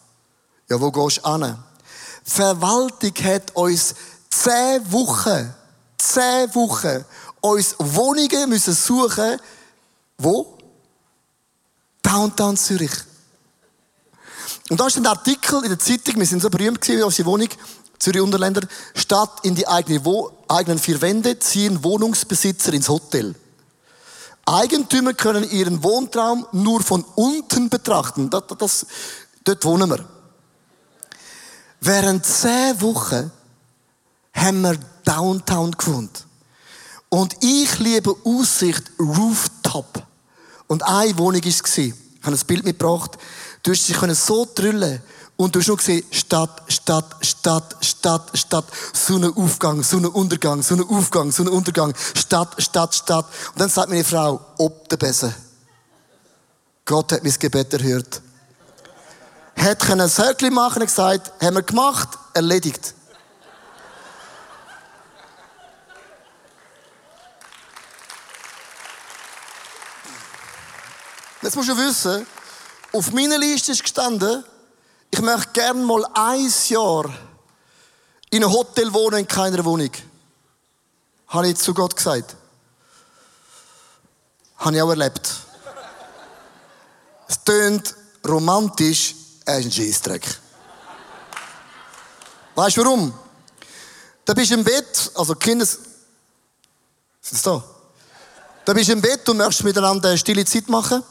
Ja, 0.68 0.80
wo 0.80 0.92
gehst 0.92 1.20
du 1.24 1.32
hin? 1.32 1.58
Die 2.24 2.30
Verwaltung 2.30 3.12
hat 3.24 3.50
uns 3.56 3.94
zehn 4.30 4.92
Wochen, 4.92 5.52
zehn 5.98 6.54
Wochen 6.54 7.04
uns 7.50 7.76
Wohnungen 7.78 8.48
müssen 8.48 8.74
suchen. 8.74 9.38
Wo? 10.18 10.58
Downtown 12.02 12.56
Zürich. 12.56 12.92
Und 14.70 14.80
da 14.80 14.86
ist 14.86 14.96
ein 14.96 15.06
Artikel 15.06 15.62
in 15.62 15.68
der 15.68 15.78
Zeitung, 15.78 16.16
wir 16.16 16.26
sind 16.26 16.40
so 16.40 16.48
berühmt 16.48 16.80
gewesen, 16.80 16.98
wie 16.98 17.02
unsere 17.02 17.28
Wohnung, 17.28 17.48
Zürich 17.98 18.20
Unterländer, 18.20 18.66
statt 18.94 19.40
in 19.42 19.54
die 19.54 19.68
eigene 19.68 20.04
Wo 20.04 20.32
eigenen 20.48 20.78
vier 20.78 21.00
Wände 21.00 21.38
ziehen 21.38 21.82
Wohnungsbesitzer 21.84 22.72
ins 22.72 22.88
Hotel. 22.88 23.34
Eigentümer 24.46 25.14
können 25.14 25.48
ihren 25.50 25.82
Wohntraum 25.82 26.46
nur 26.52 26.82
von 26.82 27.04
unten 27.14 27.70
betrachten. 27.70 28.28
Das, 28.30 28.44
das, 28.58 28.86
dort 29.44 29.64
wohnen 29.64 29.90
wir. 29.90 30.04
Während 31.80 32.24
zehn 32.26 32.80
Wochen 32.80 33.30
haben 34.34 34.60
wir 34.62 34.76
Downtown 35.04 35.72
gewohnt. 35.72 36.26
Und 37.14 37.36
ich 37.44 37.78
liebe 37.78 38.12
Aussicht 38.24 38.90
Rooftop. 38.98 40.02
Und 40.66 40.82
eine 40.82 41.16
Wohnung 41.16 41.44
war 41.44 41.48
es. 41.48 41.78
Ich 41.78 41.94
habe 42.24 42.34
ein 42.34 42.44
Bild 42.44 42.64
mitgebracht. 42.64 43.12
Du 43.62 43.70
hast 43.70 43.88
dich 43.88 43.96
so 44.18 44.48
drüllen 44.52 45.00
und 45.36 45.54
du 45.54 45.60
hast 45.60 45.68
nur 45.68 45.76
gesehen, 45.76 46.02
Stadt, 46.10 46.64
Stadt, 46.66 47.04
Stadt, 47.20 47.76
Stadt, 47.82 48.36
Stadt, 48.36 48.64
Sonnenaufgang, 48.92 49.84
Sonnenuntergang, 49.84 50.60
Sonnenaufgang, 50.60 51.30
Sonnenuntergang, 51.30 51.94
Stadt, 52.14 52.60
Stadt, 52.60 52.92
Stadt. 52.92 53.26
Und 53.52 53.60
dann 53.60 53.68
sagt 53.68 53.90
meine 53.90 54.02
Frau, 54.02 54.40
ob 54.58 54.88
der 54.88 54.96
Besen. 54.96 55.32
Gott 56.84 57.12
hat 57.12 57.22
mein 57.22 57.34
Gebet 57.38 57.72
erhört. 57.74 58.22
Hätte 59.54 59.92
ein 59.92 60.08
Söckchen 60.08 60.52
machen 60.52 60.82
und 60.82 60.88
gesagt, 60.88 61.30
haben 61.40 61.54
wir 61.54 61.62
gemacht, 61.62 62.08
erledigt. 62.32 62.92
Jetzt 71.44 71.56
musst 71.56 71.68
du 71.68 71.76
wissen, 71.76 72.26
auf 72.92 73.12
meiner 73.12 73.36
Liste 73.36 73.72
ist 73.72 73.82
gestanden, 73.82 74.42
ich 75.10 75.20
möchte 75.20 75.52
gerne 75.52 75.84
mal 75.84 76.02
ein 76.14 76.50
Jahr 76.68 77.04
in 78.30 78.42
einem 78.42 78.50
Hotel 78.50 78.90
wohnen, 78.94 79.18
in 79.18 79.28
keiner 79.28 79.62
Wohnung. 79.62 79.90
Habe 81.28 81.48
ich 81.48 81.56
zu 81.56 81.74
Gott 81.74 81.94
gesagt. 81.94 82.34
Habe 84.56 84.74
ich 84.74 84.82
auch 84.82 84.88
erlebt. 84.88 85.30
Es 87.28 87.44
tönt 87.44 87.94
romantisch, 88.26 89.14
er 89.44 89.58
ist 89.58 89.66
ein 89.66 89.72
Scheissdreck. 89.72 90.26
Weißt 92.54 92.78
du 92.78 92.84
warum? 92.84 93.12
Da 94.24 94.32
bist 94.32 94.50
du 94.50 94.54
im 94.54 94.64
Bett, 94.64 95.10
also 95.14 95.34
Kinder, 95.34 95.66
sind 95.66 95.82
sie 97.20 97.42
da? 97.42 97.62
Da 98.64 98.72
bist 98.72 98.88
du 98.88 98.94
im 98.94 99.02
Bett 99.02 99.28
und 99.28 99.36
möchtest 99.36 99.62
miteinander 99.64 100.08
eine 100.08 100.16
stille 100.16 100.46
Zeit 100.46 100.70
machen. 100.70 101.04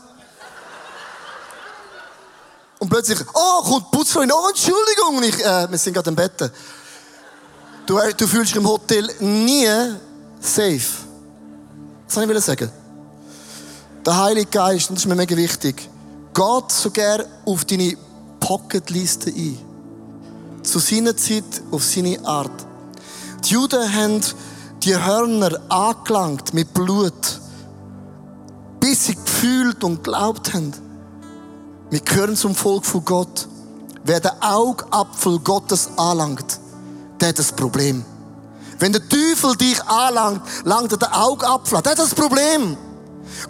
Plötzlich, 2.93 3.21
oh, 3.33 3.63
kommt 3.63 3.89
Putzfreund, 3.89 4.31
oh, 4.31 4.49
Entschuldigung, 4.49 5.23
ich, 5.23 5.43
äh, 5.43 5.67
wir 5.67 5.79
sind 5.79 5.93
gerade 5.95 6.11
im 6.11 6.15
Bett. 6.15 6.51
Du, 7.87 7.97
äh, 7.97 8.13
du 8.13 8.27
fühlst 8.27 8.51
dich 8.51 8.57
im 8.57 8.67
Hotel 8.67 9.09
nie 9.19 9.65
safe. 10.39 10.79
Das 12.05 12.17
wollte 12.17 12.33
ich 12.33 12.43
sagen. 12.43 12.71
Der 14.05 14.15
Heilige 14.15 14.45
Geist, 14.45 14.91
und 14.91 14.97
das 14.97 15.05
ist 15.05 15.09
mir 15.09 15.15
mega 15.15 15.35
wichtig, 15.35 15.89
geht 16.35 16.71
so 16.71 16.91
gern 16.91 17.23
auf 17.47 17.65
deine 17.65 17.97
Pocketliste 18.39 19.31
ein. 19.31 19.57
Zu 20.61 20.77
seiner 20.77 21.17
Zeit, 21.17 21.63
auf 21.71 21.83
seine 21.83 22.23
Art. 22.23 22.63
Die 23.43 23.53
Juden 23.53 23.91
haben 23.91 24.21
die 24.83 24.95
Hörner 24.95 25.59
angelangt 25.67 26.53
mit 26.53 26.71
Blut, 26.75 27.39
bis 28.79 29.05
sie 29.05 29.15
gefühlt 29.15 29.83
und 29.83 30.03
glaubt 30.03 30.53
haben. 30.53 30.92
Wir 31.93 31.99
gehören 31.99 32.35
zum 32.35 32.55
Volk 32.55 32.87
von 32.87 33.05
Gott. 33.05 33.47
Wer 34.03 34.19
den 34.19 34.31
Augapfel 34.41 35.37
Gottes 35.37 35.91
anlangt, 35.95 36.59
der 37.21 37.29
hat 37.29 37.37
das 37.37 37.51
Problem. 37.51 38.03
Wenn 38.79 38.93
der 38.93 39.07
Teufel 39.07 39.55
dich 39.55 39.79
anlangt, 39.83 40.41
langt 40.63 40.91
er 40.91 40.97
den 40.97 41.11
Augapfel 41.11 41.77
an. 41.77 41.83
Der 41.83 41.91
hat 41.91 41.99
das 41.99 42.15
Problem. 42.15 42.75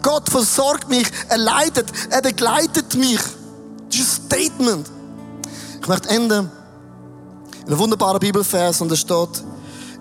Gott 0.02 0.28
versorgt 0.28 0.90
mich, 0.90 1.10
er 1.30 1.38
leitet, 1.38 1.90
er 2.10 2.22
begleitet 2.22 2.96
mich. 2.96 3.22
Das 3.88 3.98
ist 3.98 4.20
ein 4.20 4.26
Statement. 4.26 4.92
Ich 5.80 5.88
möchte 5.88 6.10
enden 6.10 6.52
in 7.62 7.68
einem 7.68 7.80
wunderbaren 7.80 8.20
Bibelvers 8.20 8.82
und 8.82 8.92
es 8.92 9.00
steht 9.00 9.42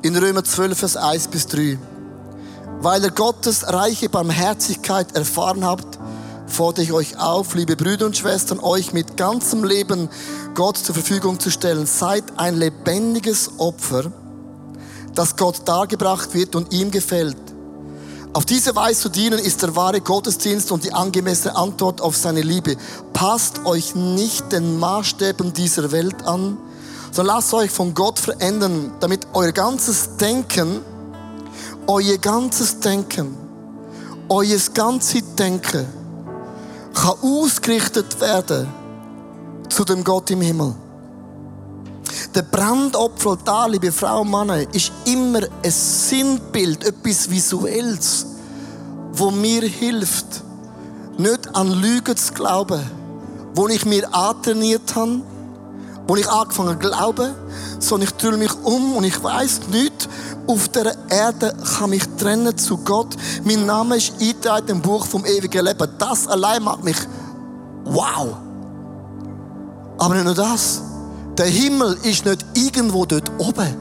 in 0.03 0.17
Römer 0.17 0.43
12, 0.43 0.77
Vers 0.77 0.97
1 0.97 1.29
bis 1.29 1.47
3. 1.47 1.79
Weil 2.81 3.05
ihr 3.05 3.13
Gottes 3.13 3.69
reiche 3.69 4.09
Barmherzigkeit 4.09 5.15
erfahren 5.15 5.65
habt, 5.65 6.02
fordere 6.53 6.85
ich 6.85 6.93
euch 6.93 7.19
auf, 7.19 7.55
liebe 7.55 7.77
Brüder 7.77 8.07
und 8.07 8.17
Schwestern, 8.17 8.61
euch 8.61 8.93
mit 8.93 9.17
ganzem 9.17 9.65
Leben 9.65 10.09
Gott 10.55 10.77
zur 10.77 10.95
Verfügung 10.95 11.41
zu 11.41 11.51
stellen. 11.51 11.87
Seid 11.87 12.25
ein 12.37 12.57
lebendiges 12.57 13.53
Opfer, 13.59 14.13
das 15.15 15.37
Gott 15.37 15.63
dargebracht 15.65 16.35
wird 16.35 16.55
und 16.55 16.73
ihm 16.73 16.91
gefällt. 16.91 17.37
Auf 18.35 18.45
diese 18.47 18.75
Weise 18.77 19.03
zu 19.03 19.09
dienen 19.09 19.39
ist 19.39 19.63
der 19.63 19.77
wahre 19.77 20.01
Gottesdienst 20.01 20.73
und 20.73 20.85
die 20.85 20.93
angemessene 20.93 21.57
Antwort 21.57 22.01
auf 22.01 22.17
seine 22.17 22.43
Liebe. 22.43 22.77
Passt 23.13 23.65
euch 23.65 23.95
nicht 23.95 24.53
den 24.53 24.79
Maßstäben 24.79 25.53
dieser 25.53 25.93
Welt 25.93 26.25
an, 26.25 26.57
sondern 27.11 27.37
lasst 27.37 27.53
euch 27.53 27.71
von 27.71 27.95
Gott 27.95 28.19
verändern, 28.19 28.93
damit 29.01 29.27
euer 29.35 29.53
ganzes 29.53 30.17
Denken, 30.17 30.81
euer 31.87 32.17
ganzes 32.19 32.81
Denken, 32.81 33.37
euer 34.29 34.59
ganzes 34.73 35.35
Denken 35.37 36.02
kann 36.95 37.15
ausgerichtet 37.23 38.21
werden 38.21 38.69
zu 39.69 39.85
dem 39.85 40.05
Gott 40.05 40.31
im 40.31 40.41
Himmel. 40.41 40.75
Der 42.35 42.43
Brandopfer 42.43 43.39
da, 43.45 43.67
liebe 43.67 43.93
Frau 43.93 44.21
und 44.23 44.31
Mann, 44.31 44.51
ist 44.73 44.93
immer 45.05 45.41
ein 45.63 45.71
Sinnbild, 45.71 46.85
etwas 46.85 47.29
Visuelles, 47.29 48.27
wo 49.13 49.31
mir 49.31 49.63
hilft, 49.63 50.43
nicht 51.19 51.55
an 51.55 51.71
Lügen 51.73 52.17
zu 52.17 52.33
glauben, 52.33 52.83
wo 53.55 53.69
ich 53.69 53.85
mir 53.85 54.15
antrainiert 54.15 54.95
habe, 54.95 55.23
wo 56.07 56.17
ich 56.17 56.29
angefangen 56.29 56.71
habe 56.71 56.83
zu 56.83 56.91
glauben, 56.91 57.35
sondern 57.79 58.09
ich 58.09 58.15
drehe 58.15 58.37
mich 58.37 58.53
um 58.63 58.97
und 58.97 59.05
ich 59.05 59.23
weiß 59.23 59.69
nicht, 59.71 60.09
auf 60.47 60.69
der 60.69 60.97
Erde 61.09 61.55
kann 61.79 61.91
mich 61.91 62.03
trennen 62.19 62.57
zu 62.57 62.79
Gott. 62.79 63.17
Mein 63.45 63.67
Name 63.67 63.97
ist 63.97 64.13
eingetragen 64.21 64.69
im 64.69 64.83
Buch 64.83 65.07
vom 65.07 65.25
ewigen 65.25 65.65
Leben. 65.65 65.89
Das 65.99 66.27
allein 66.27 66.63
macht 66.63 66.85
mich 66.85 66.97
wow. 67.85 68.37
Aber 69.99 70.15
nicht 70.15 70.25
nur 70.25 70.35
das. 70.35 70.83
Der 71.39 71.47
Himmel 71.47 71.97
ist 72.03 72.27
nicht 72.27 72.45
irgendwo 72.55 73.07
dort 73.07 73.31
oben. 73.39 73.77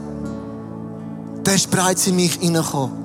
Der 1.44 1.54
ist 1.54 1.70
bereits 1.70 2.06
in 2.06 2.16
mich 2.16 2.34
hineingekommen. 2.34 3.02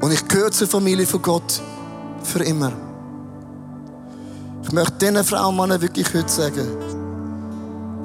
Und 0.00 0.10
ich 0.10 0.26
gehöre 0.26 0.50
zur 0.50 0.66
Familie 0.66 1.06
von 1.06 1.22
Gott 1.22 1.60
für 2.24 2.42
immer. 2.42 2.72
Ich 4.64 4.72
möchte 4.72 4.92
diesen 4.98 5.22
Frauen 5.24 5.50
und 5.50 5.56
Männern 5.56 5.80
wirklich 5.80 6.12
heute 6.14 6.28
sagen, 6.28 6.66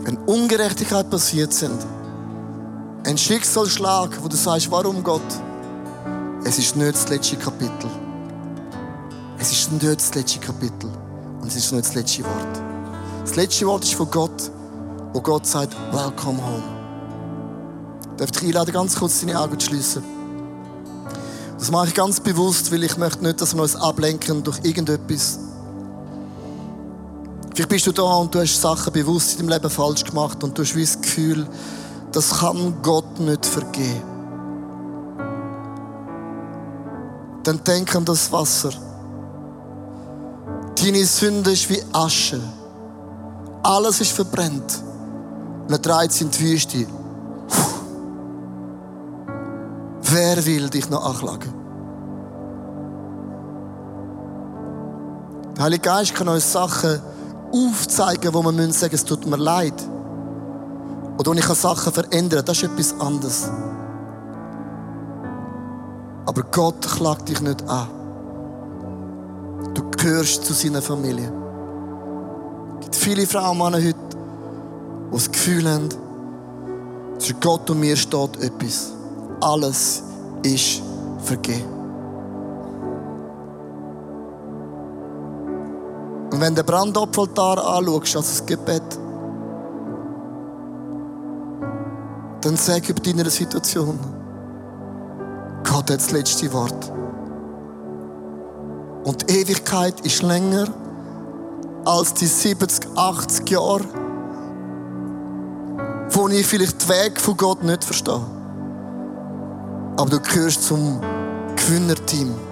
wenn 0.01 0.17
Ungerechtigkeit 0.17 1.09
passiert 1.09 1.53
sind, 1.53 1.85
ein 3.05 3.17
Schicksalsschlag, 3.17 4.21
wo 4.21 4.27
du 4.27 4.35
sagst, 4.35 4.69
warum 4.71 5.03
Gott? 5.03 5.21
Es 6.43 6.57
ist 6.59 6.75
nicht 6.75 6.93
das 6.93 7.09
letzte 7.09 7.37
Kapitel. 7.37 7.89
Es 9.37 9.51
ist 9.51 9.71
nicht 9.71 9.83
das 9.83 10.13
letzte 10.15 10.39
Kapitel. 10.39 10.89
Und 11.41 11.47
es 11.47 11.55
ist 11.55 11.71
nicht 11.71 11.85
das 11.85 11.95
letzte 11.95 12.23
Wort. 12.23 12.61
Das 13.21 13.35
letzte 13.35 13.65
Wort 13.67 13.83
ist 13.83 13.93
von 13.93 14.09
Gott 14.09 14.51
wo 15.17 15.21
Gott 15.21 15.47
sagt, 15.47 15.75
welcome 15.91 16.37
home. 16.37 16.63
Ich 18.11 18.17
darf 18.17 18.29
dich 18.29 18.43
einladen, 18.43 18.71
ganz 18.71 18.95
kurz 18.95 19.21
deine 19.21 19.39
Augen 19.39 19.59
zu 19.59 19.65
schließen. 19.65 20.03
Das 21.57 21.71
mache 21.71 21.87
ich 21.87 21.95
ganz 21.95 22.19
bewusst, 22.19 22.71
weil 22.71 22.83
ich 22.83 22.97
möchte 22.97 23.23
nicht, 23.23 23.41
dass 23.41 23.55
wir 23.55 23.63
uns 23.63 23.75
ablenken 23.75 24.43
durch 24.43 24.59
irgendetwas. 24.63 25.39
Vielleicht 27.57 27.69
bist 27.69 27.87
du 27.87 27.91
da 27.91 28.03
und 28.03 28.35
du 28.35 28.39
hast 28.39 28.61
Sachen 28.61 28.93
bewusst 28.93 29.39
in 29.39 29.47
deinem 29.47 29.59
Leben 29.59 29.71
falsch 29.71 30.03
gemacht 30.03 30.43
und 30.43 30.55
du 30.55 30.61
hast 30.61 30.75
das 30.75 31.01
Gefühl, 31.01 31.47
das 32.11 32.29
kann 32.37 32.75
Gott 32.83 33.19
nicht 33.19 33.43
vergeben. 33.47 34.03
Dann 37.41 37.63
denk 37.63 37.95
an 37.95 38.05
das 38.05 38.31
Wasser. 38.31 38.69
Deine 40.79 41.03
Sünde 41.03 41.51
ist 41.51 41.67
wie 41.71 41.81
Asche. 41.93 42.39
Alles 43.63 44.01
ist 44.01 44.11
verbrennt. 44.11 44.83
Er 45.67 45.79
dreht 45.79 46.11
sich 46.11 46.21
in 46.21 46.29
die 46.29 46.39
Wüste. 46.39 46.85
Wer 50.03 50.45
will 50.45 50.69
dich 50.69 50.87
noch 50.91 51.03
anklagen? 51.03 51.51
Der 55.55 55.63
Heilige 55.63 55.81
Geist 55.81 56.13
kann 56.13 56.27
uns 56.27 56.51
Sachen 56.51 57.01
aufzeigen, 57.51 58.33
wo 58.33 58.41
man 58.41 58.55
sagen 58.55 58.67
müssen, 58.67 58.95
es 58.95 59.05
tut 59.05 59.25
mir 59.25 59.37
leid. 59.37 59.73
Oder 61.17 61.33
ich 61.33 61.45
kann 61.45 61.55
Sachen 61.55 61.91
verändern, 61.93 62.43
das 62.45 62.57
ist 62.57 62.63
etwas 62.63 62.99
anderes. 62.99 63.49
Aber 66.25 66.43
Gott 66.43 66.81
klagt 66.81 67.29
dich 67.29 67.41
nicht 67.41 67.67
an. 67.67 67.87
Du 69.73 69.89
gehörst 69.91 70.45
zu 70.45 70.53
seiner 70.53 70.81
Familie. 70.81 71.31
Es 72.79 72.85
gibt 72.85 72.95
viele 72.95 73.25
Frauen 73.25 73.59
und 73.59 73.71
Männer 73.71 73.77
heute, 73.77 73.95
die 73.95 75.13
das 75.13 75.31
Gefühl 75.31 75.69
haben, 75.69 75.89
zwischen 77.17 77.39
Gott 77.39 77.69
und 77.69 77.79
mir 77.79 77.95
steht 77.95 78.37
etwas. 78.41 78.91
Alles 79.41 80.03
ist 80.43 80.81
vergeben. 81.23 81.76
Und 86.37 86.43
wenn 86.43 86.53
du 86.53 86.61
den 86.61 86.67
Brandopferaltar 86.67 87.65
anschaust, 87.65 88.15
also 88.15 88.29
das 88.29 88.45
Gebet, 88.45 88.83
dann 92.41 92.55
sag 92.55 92.87
über 92.87 93.01
deine 93.01 93.27
Situation, 93.27 93.97
Gott 95.63 95.89
hat 95.89 95.89
das 95.89 96.11
letzte 96.11 96.53
Wort. 96.53 96.91
Und 99.03 99.27
die 99.27 99.39
Ewigkeit 99.39 99.99
ist 100.01 100.21
länger 100.21 100.67
als 101.85 102.13
die 102.13 102.27
70, 102.27 102.87
80 102.95 103.49
Jahre, 103.49 103.85
wo 106.11 106.27
ich 106.27 106.45
vielleicht 106.45 106.83
den 106.83 106.89
Weg 106.89 107.19
von 107.19 107.35
Gott 107.35 107.63
nicht 107.63 107.83
verstehe. 107.83 108.21
Aber 109.97 110.09
du 110.11 110.19
gehörst 110.19 110.61
zum 110.65 111.01
Gewinnerteam. 111.55 112.46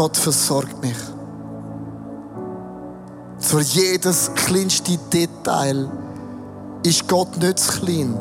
Gott 0.00 0.16
versorgt 0.16 0.82
mich. 0.82 0.96
Für 3.38 3.60
jedes 3.60 4.30
kleinste 4.34 4.96
Detail 4.96 5.90
ist 6.82 7.06
Gott 7.06 7.36
nicht 7.36 7.58
zu 7.58 7.80
klein. 7.80 8.18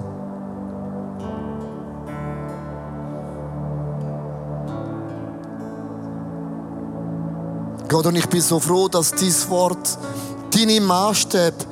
Gott, 7.87 8.07
und 8.07 8.17
ich 8.17 8.27
bin 8.27 8.41
so 8.41 8.59
froh, 8.59 8.89
dass 8.89 9.13
dieses 9.13 9.49
Wort, 9.49 9.97
deine 10.53 10.81
Maßstäbe, 10.81 11.63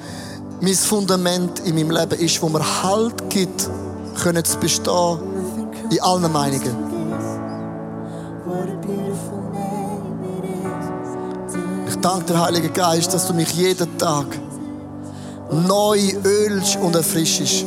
mein 0.61 0.73
Fundament 0.73 1.59
in 1.65 1.75
meinem 1.75 1.91
Leben 1.91 2.17
ist, 2.17 2.41
wo 2.41 2.47
mir 2.47 2.63
Halt 2.81 3.29
gibt, 3.29 3.69
können 4.23 4.45
zu 4.45 4.57
bestehen 4.57 5.19
in 5.89 5.99
allen 5.99 6.31
Meinungen. 6.31 6.86
Danke 12.07 12.31
dir, 12.31 12.39
Heiliger 12.39 12.69
Geist, 12.69 13.13
dass 13.13 13.27
du 13.27 13.33
mich 13.33 13.51
jeden 13.51 13.97
Tag 13.97 14.27
neu 15.51 15.99
ölst 16.23 16.77
und 16.77 16.95
erfrischst. 16.95 17.65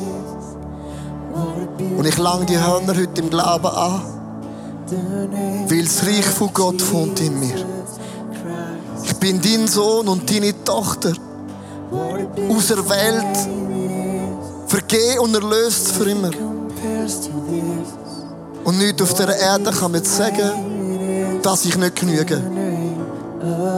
Und 1.98 2.06
ich 2.06 2.16
lang 2.16 2.46
die 2.46 2.58
Hörner 2.58 2.96
heute 2.96 3.20
im 3.20 3.28
Glauben 3.28 3.66
an, 3.66 4.00
weil 5.68 5.84
das 5.84 6.06
Reich 6.06 6.24
von 6.24 6.50
Gott 6.54 6.80
wohnt 6.90 7.20
in 7.20 7.38
mir. 7.38 7.66
Ich 9.04 9.14
bin 9.16 9.42
dein 9.42 9.68
Sohn 9.68 10.08
und 10.08 10.30
deine 10.30 10.64
Tochter 10.64 11.12
auserwählt, 12.48 13.36
vergeben 14.68 15.18
und 15.18 15.34
erlöst 15.34 15.88
für 15.92 16.10
immer. 16.10 16.30
Und 18.64 18.78
nichts 18.78 19.02
auf 19.02 19.12
dieser 19.12 19.38
Erde 19.38 19.70
kann 19.70 19.92
mir 19.92 20.02
sagen, 20.02 21.40
dass 21.42 21.66
ich 21.66 21.76
nicht 21.76 21.96
genüge. 21.96 22.69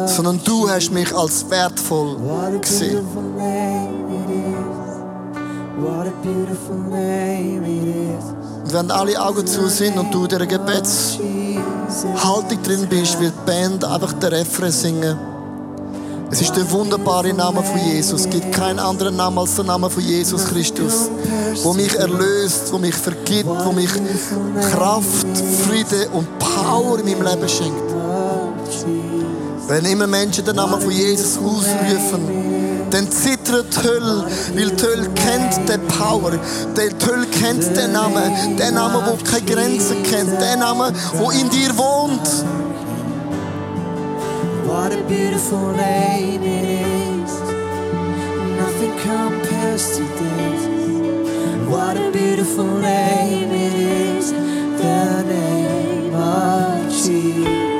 Sondern 0.06 0.40
du 0.44 0.68
hast 0.68 0.90
mich 0.90 1.14
als 1.14 1.48
wertvoll 1.48 2.16
gesehen. 2.60 3.06
Und 8.64 8.72
wenn 8.72 8.90
alle 8.90 9.20
Augen 9.20 9.46
zu 9.46 9.68
sind 9.68 9.96
und 9.98 10.12
du 10.12 10.24
in 10.24 10.28
dieser 10.28 10.46
Gebetshaltung 10.46 12.62
drin 12.62 12.86
bist, 12.88 13.20
wird 13.20 13.32
die 13.32 13.46
Band 13.46 13.84
einfach 13.84 14.12
den 14.14 14.30
Refrain 14.30 14.72
singen. 14.72 15.16
Es 16.30 16.40
ist 16.40 16.56
der 16.56 16.68
wunderbare 16.70 17.34
Name 17.34 17.62
von 17.62 17.78
Jesus. 17.78 18.22
Es 18.22 18.30
gibt 18.30 18.50
keinen 18.52 18.78
anderen 18.78 19.16
Namen 19.16 19.36
als 19.38 19.54
der 19.54 19.66
Name 19.66 19.90
von 19.90 20.02
Jesus 20.02 20.46
Christus, 20.46 21.10
wo 21.62 21.74
mich 21.74 21.94
erlöst, 21.94 22.72
wo 22.72 22.78
mich 22.78 22.94
vergibt, 22.94 23.46
wo 23.46 23.70
mich 23.72 23.90
Kraft, 24.72 25.26
Friede 25.66 26.08
und 26.14 26.26
Power 26.38 26.98
in 27.00 27.04
meinem 27.04 27.22
Leben 27.22 27.46
schenkt. 27.48 27.92
Wenn 29.68 29.84
immer 29.84 30.06
Menschen 30.06 30.44
den 30.44 30.56
Namen 30.56 30.80
von 30.80 30.90
Jesus 30.90 31.38
ausrufen, 31.38 32.88
dann 32.90 33.10
zittert 33.10 33.74
die 33.74 33.88
Hölle, 33.88 34.26
weil 34.54 34.70
die 34.70 34.82
Hölle 34.82 35.08
kennt 35.14 35.68
den 35.68 35.86
Power. 35.88 36.32
Die 36.32 37.06
Hölle 37.06 37.26
kennt 37.26 37.76
den 37.76 37.92
Namen, 37.92 38.56
den 38.56 38.74
Namen, 38.74 39.02
der 39.04 39.30
keine 39.30 39.46
Grenzen 39.46 40.02
kennt, 40.02 40.40
den 40.40 40.58
Namen, 40.58 40.94
der 41.14 41.40
in 41.40 41.48
dir 41.48 41.76
wohnt. 41.76 42.28
What 44.66 44.92
a 44.92 45.02
beautiful 45.08 45.72
name 45.72 46.42
it 46.42 46.64
is. 46.64 47.32
Nothing 48.58 48.92
compares 49.02 49.96
to 49.96 50.04
this. 50.18 50.68
What 51.68 51.96
a 51.96 52.10
beautiful 52.10 52.64
name 52.80 53.52
it 53.52 53.74
is. 53.74 54.32
The 54.32 55.22
name 55.24 56.14
of 56.14 56.90
Jesus. 56.90 57.71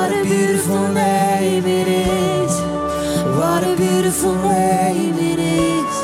What 0.00 0.12
a 0.12 0.22
beautiful 0.22 0.88
name 0.88 1.66
it 1.66 1.86
is. 1.86 2.52
What 3.36 3.62
a 3.62 3.76
beautiful 3.76 4.34
name 4.34 5.18
it 5.18 5.38
is. 5.38 5.94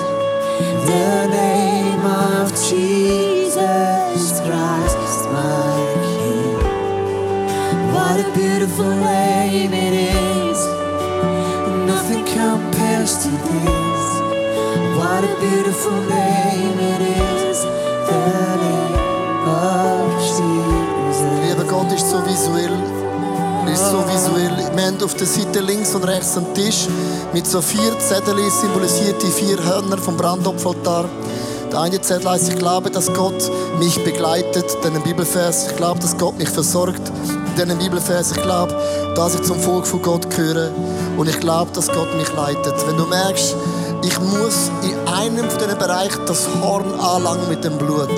The 0.84 1.26
name 1.28 2.04
of 2.04 2.50
Jesus 2.68 4.32
Christ, 4.44 5.20
my 5.32 5.80
King. 6.12 6.60
What 7.94 8.20
a 8.20 8.30
beautiful 8.34 8.90
name 8.94 9.72
it 9.72 9.94
is. 10.12 10.58
Nothing 11.86 12.22
compares 12.26 13.16
to 13.24 13.30
this. 13.30 14.02
What 15.00 15.24
a 15.24 15.34
beautiful 15.40 15.98
name 16.02 16.78
it 16.92 17.00
is. 17.00 17.64
The 18.10 18.56
name 18.60 19.48
of 19.48 20.20
Jesus. 20.20 21.48
Lieber 21.48 21.64
Gott 21.64 21.90
ist 21.92 22.10
so 22.10 22.20
visuell. 22.20 22.95
Ist 23.76 23.90
so 23.90 23.98
visuell. 24.08 24.56
Wir 24.74 24.86
haben 24.86 25.04
auf 25.04 25.12
der 25.12 25.26
Seite 25.26 25.60
links 25.60 25.94
und 25.94 26.04
rechts 26.04 26.34
einen 26.34 26.54
Tisch 26.54 26.88
mit 27.34 27.46
so 27.46 27.60
vier 27.60 27.98
Zetteln 27.98 28.50
symbolisiert 28.50 29.22
die 29.22 29.30
vier 29.30 29.62
Hörner 29.62 29.98
vom 29.98 30.16
Brandopferaltar. 30.16 31.04
Der 31.70 31.80
eine 31.82 32.00
Zettel 32.00 32.30
heißt, 32.30 32.48
ich 32.48 32.56
glaube, 32.56 32.90
dass 32.90 33.12
Gott 33.12 33.50
mich 33.78 34.02
begleitet, 34.02 34.64
den 34.82 35.02
Bibelvers. 35.02 35.66
Ich 35.66 35.76
glaube, 35.76 36.00
dass 36.00 36.16
Gott 36.16 36.38
mich 36.38 36.48
versorgt, 36.48 37.02
den 37.58 37.76
Bibelvers. 37.76 38.32
Ich 38.32 38.42
glaube, 38.42 38.74
dass 39.14 39.34
ich 39.34 39.42
zum 39.42 39.60
Volk 39.60 39.86
von 39.86 40.00
Gott 40.00 40.30
gehöre. 40.30 40.70
Und 41.18 41.28
ich 41.28 41.38
glaube, 41.38 41.70
dass 41.74 41.88
Gott 41.88 42.08
mich 42.16 42.32
leitet. 42.34 42.74
Wenn 42.86 42.96
du 42.96 43.04
merkst, 43.04 43.56
ich 44.02 44.18
muss 44.20 44.70
in 44.84 44.96
einem 45.06 45.50
von 45.50 45.58
diesen 45.58 45.78
Bereichen 45.78 46.22
das 46.26 46.48
Horn 46.62 46.98
anlangen 46.98 47.46
mit 47.50 47.62
dem 47.62 47.76
Blut. 47.76 48.08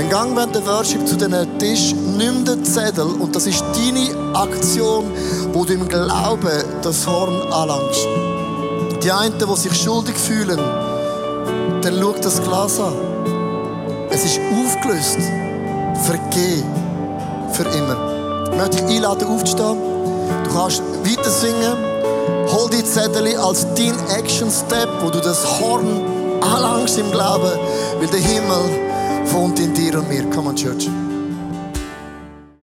Dann 0.00 0.08
gang 0.08 0.34
während 0.34 0.54
der 0.54 0.66
Worship 0.66 1.06
zu 1.06 1.14
diesem 1.14 1.58
Tisch, 1.58 1.94
nimm 2.16 2.42
den 2.42 2.64
Zettel 2.64 3.04
und 3.04 3.36
das 3.36 3.46
ist 3.46 3.62
deine 3.74 4.34
Aktion, 4.34 5.12
wo 5.52 5.66
du 5.66 5.74
im 5.74 5.86
Glauben 5.86 6.64
das 6.80 7.06
Horn 7.06 7.52
anlangst. 7.52 8.08
Die 9.04 9.12
einen, 9.12 9.34
die 9.38 9.56
sich 9.56 9.76
schuldig 9.76 10.16
fühlen, 10.16 10.58
dann 11.82 11.98
schau 12.00 12.12
das 12.12 12.42
Glas 12.42 12.80
an. 12.80 12.94
Es 14.08 14.24
ist 14.24 14.40
aufgelöst. 14.58 15.18
Vergeh 16.06 16.64
für 17.52 17.64
immer. 17.64 18.48
Ich 18.50 18.56
möchte 18.56 18.82
dich 18.82 18.96
einladen, 18.96 19.28
aufzustehen. 19.28 19.76
Du 20.44 20.50
kannst 20.50 20.82
weiter 21.04 21.30
singen. 21.30 21.76
Hol 22.50 22.70
die 22.70 22.84
Zettel 22.84 23.36
als 23.36 23.66
dein 23.74 23.92
Action 24.16 24.50
Step, 24.50 24.88
wo 25.02 25.10
du 25.10 25.20
das 25.20 25.44
Horn 25.60 26.00
anlangst 26.40 26.96
im 26.96 27.10
Glauben, 27.10 27.52
weil 27.98 28.08
der 28.08 28.20
Himmel 28.20 28.89
wohnt 29.32 29.60
in 29.60 29.74
dir 29.74 29.98
und 29.98 30.08
mir. 30.08 30.24
Come 30.30 30.48
on, 30.48 30.56
Church. 30.56 30.88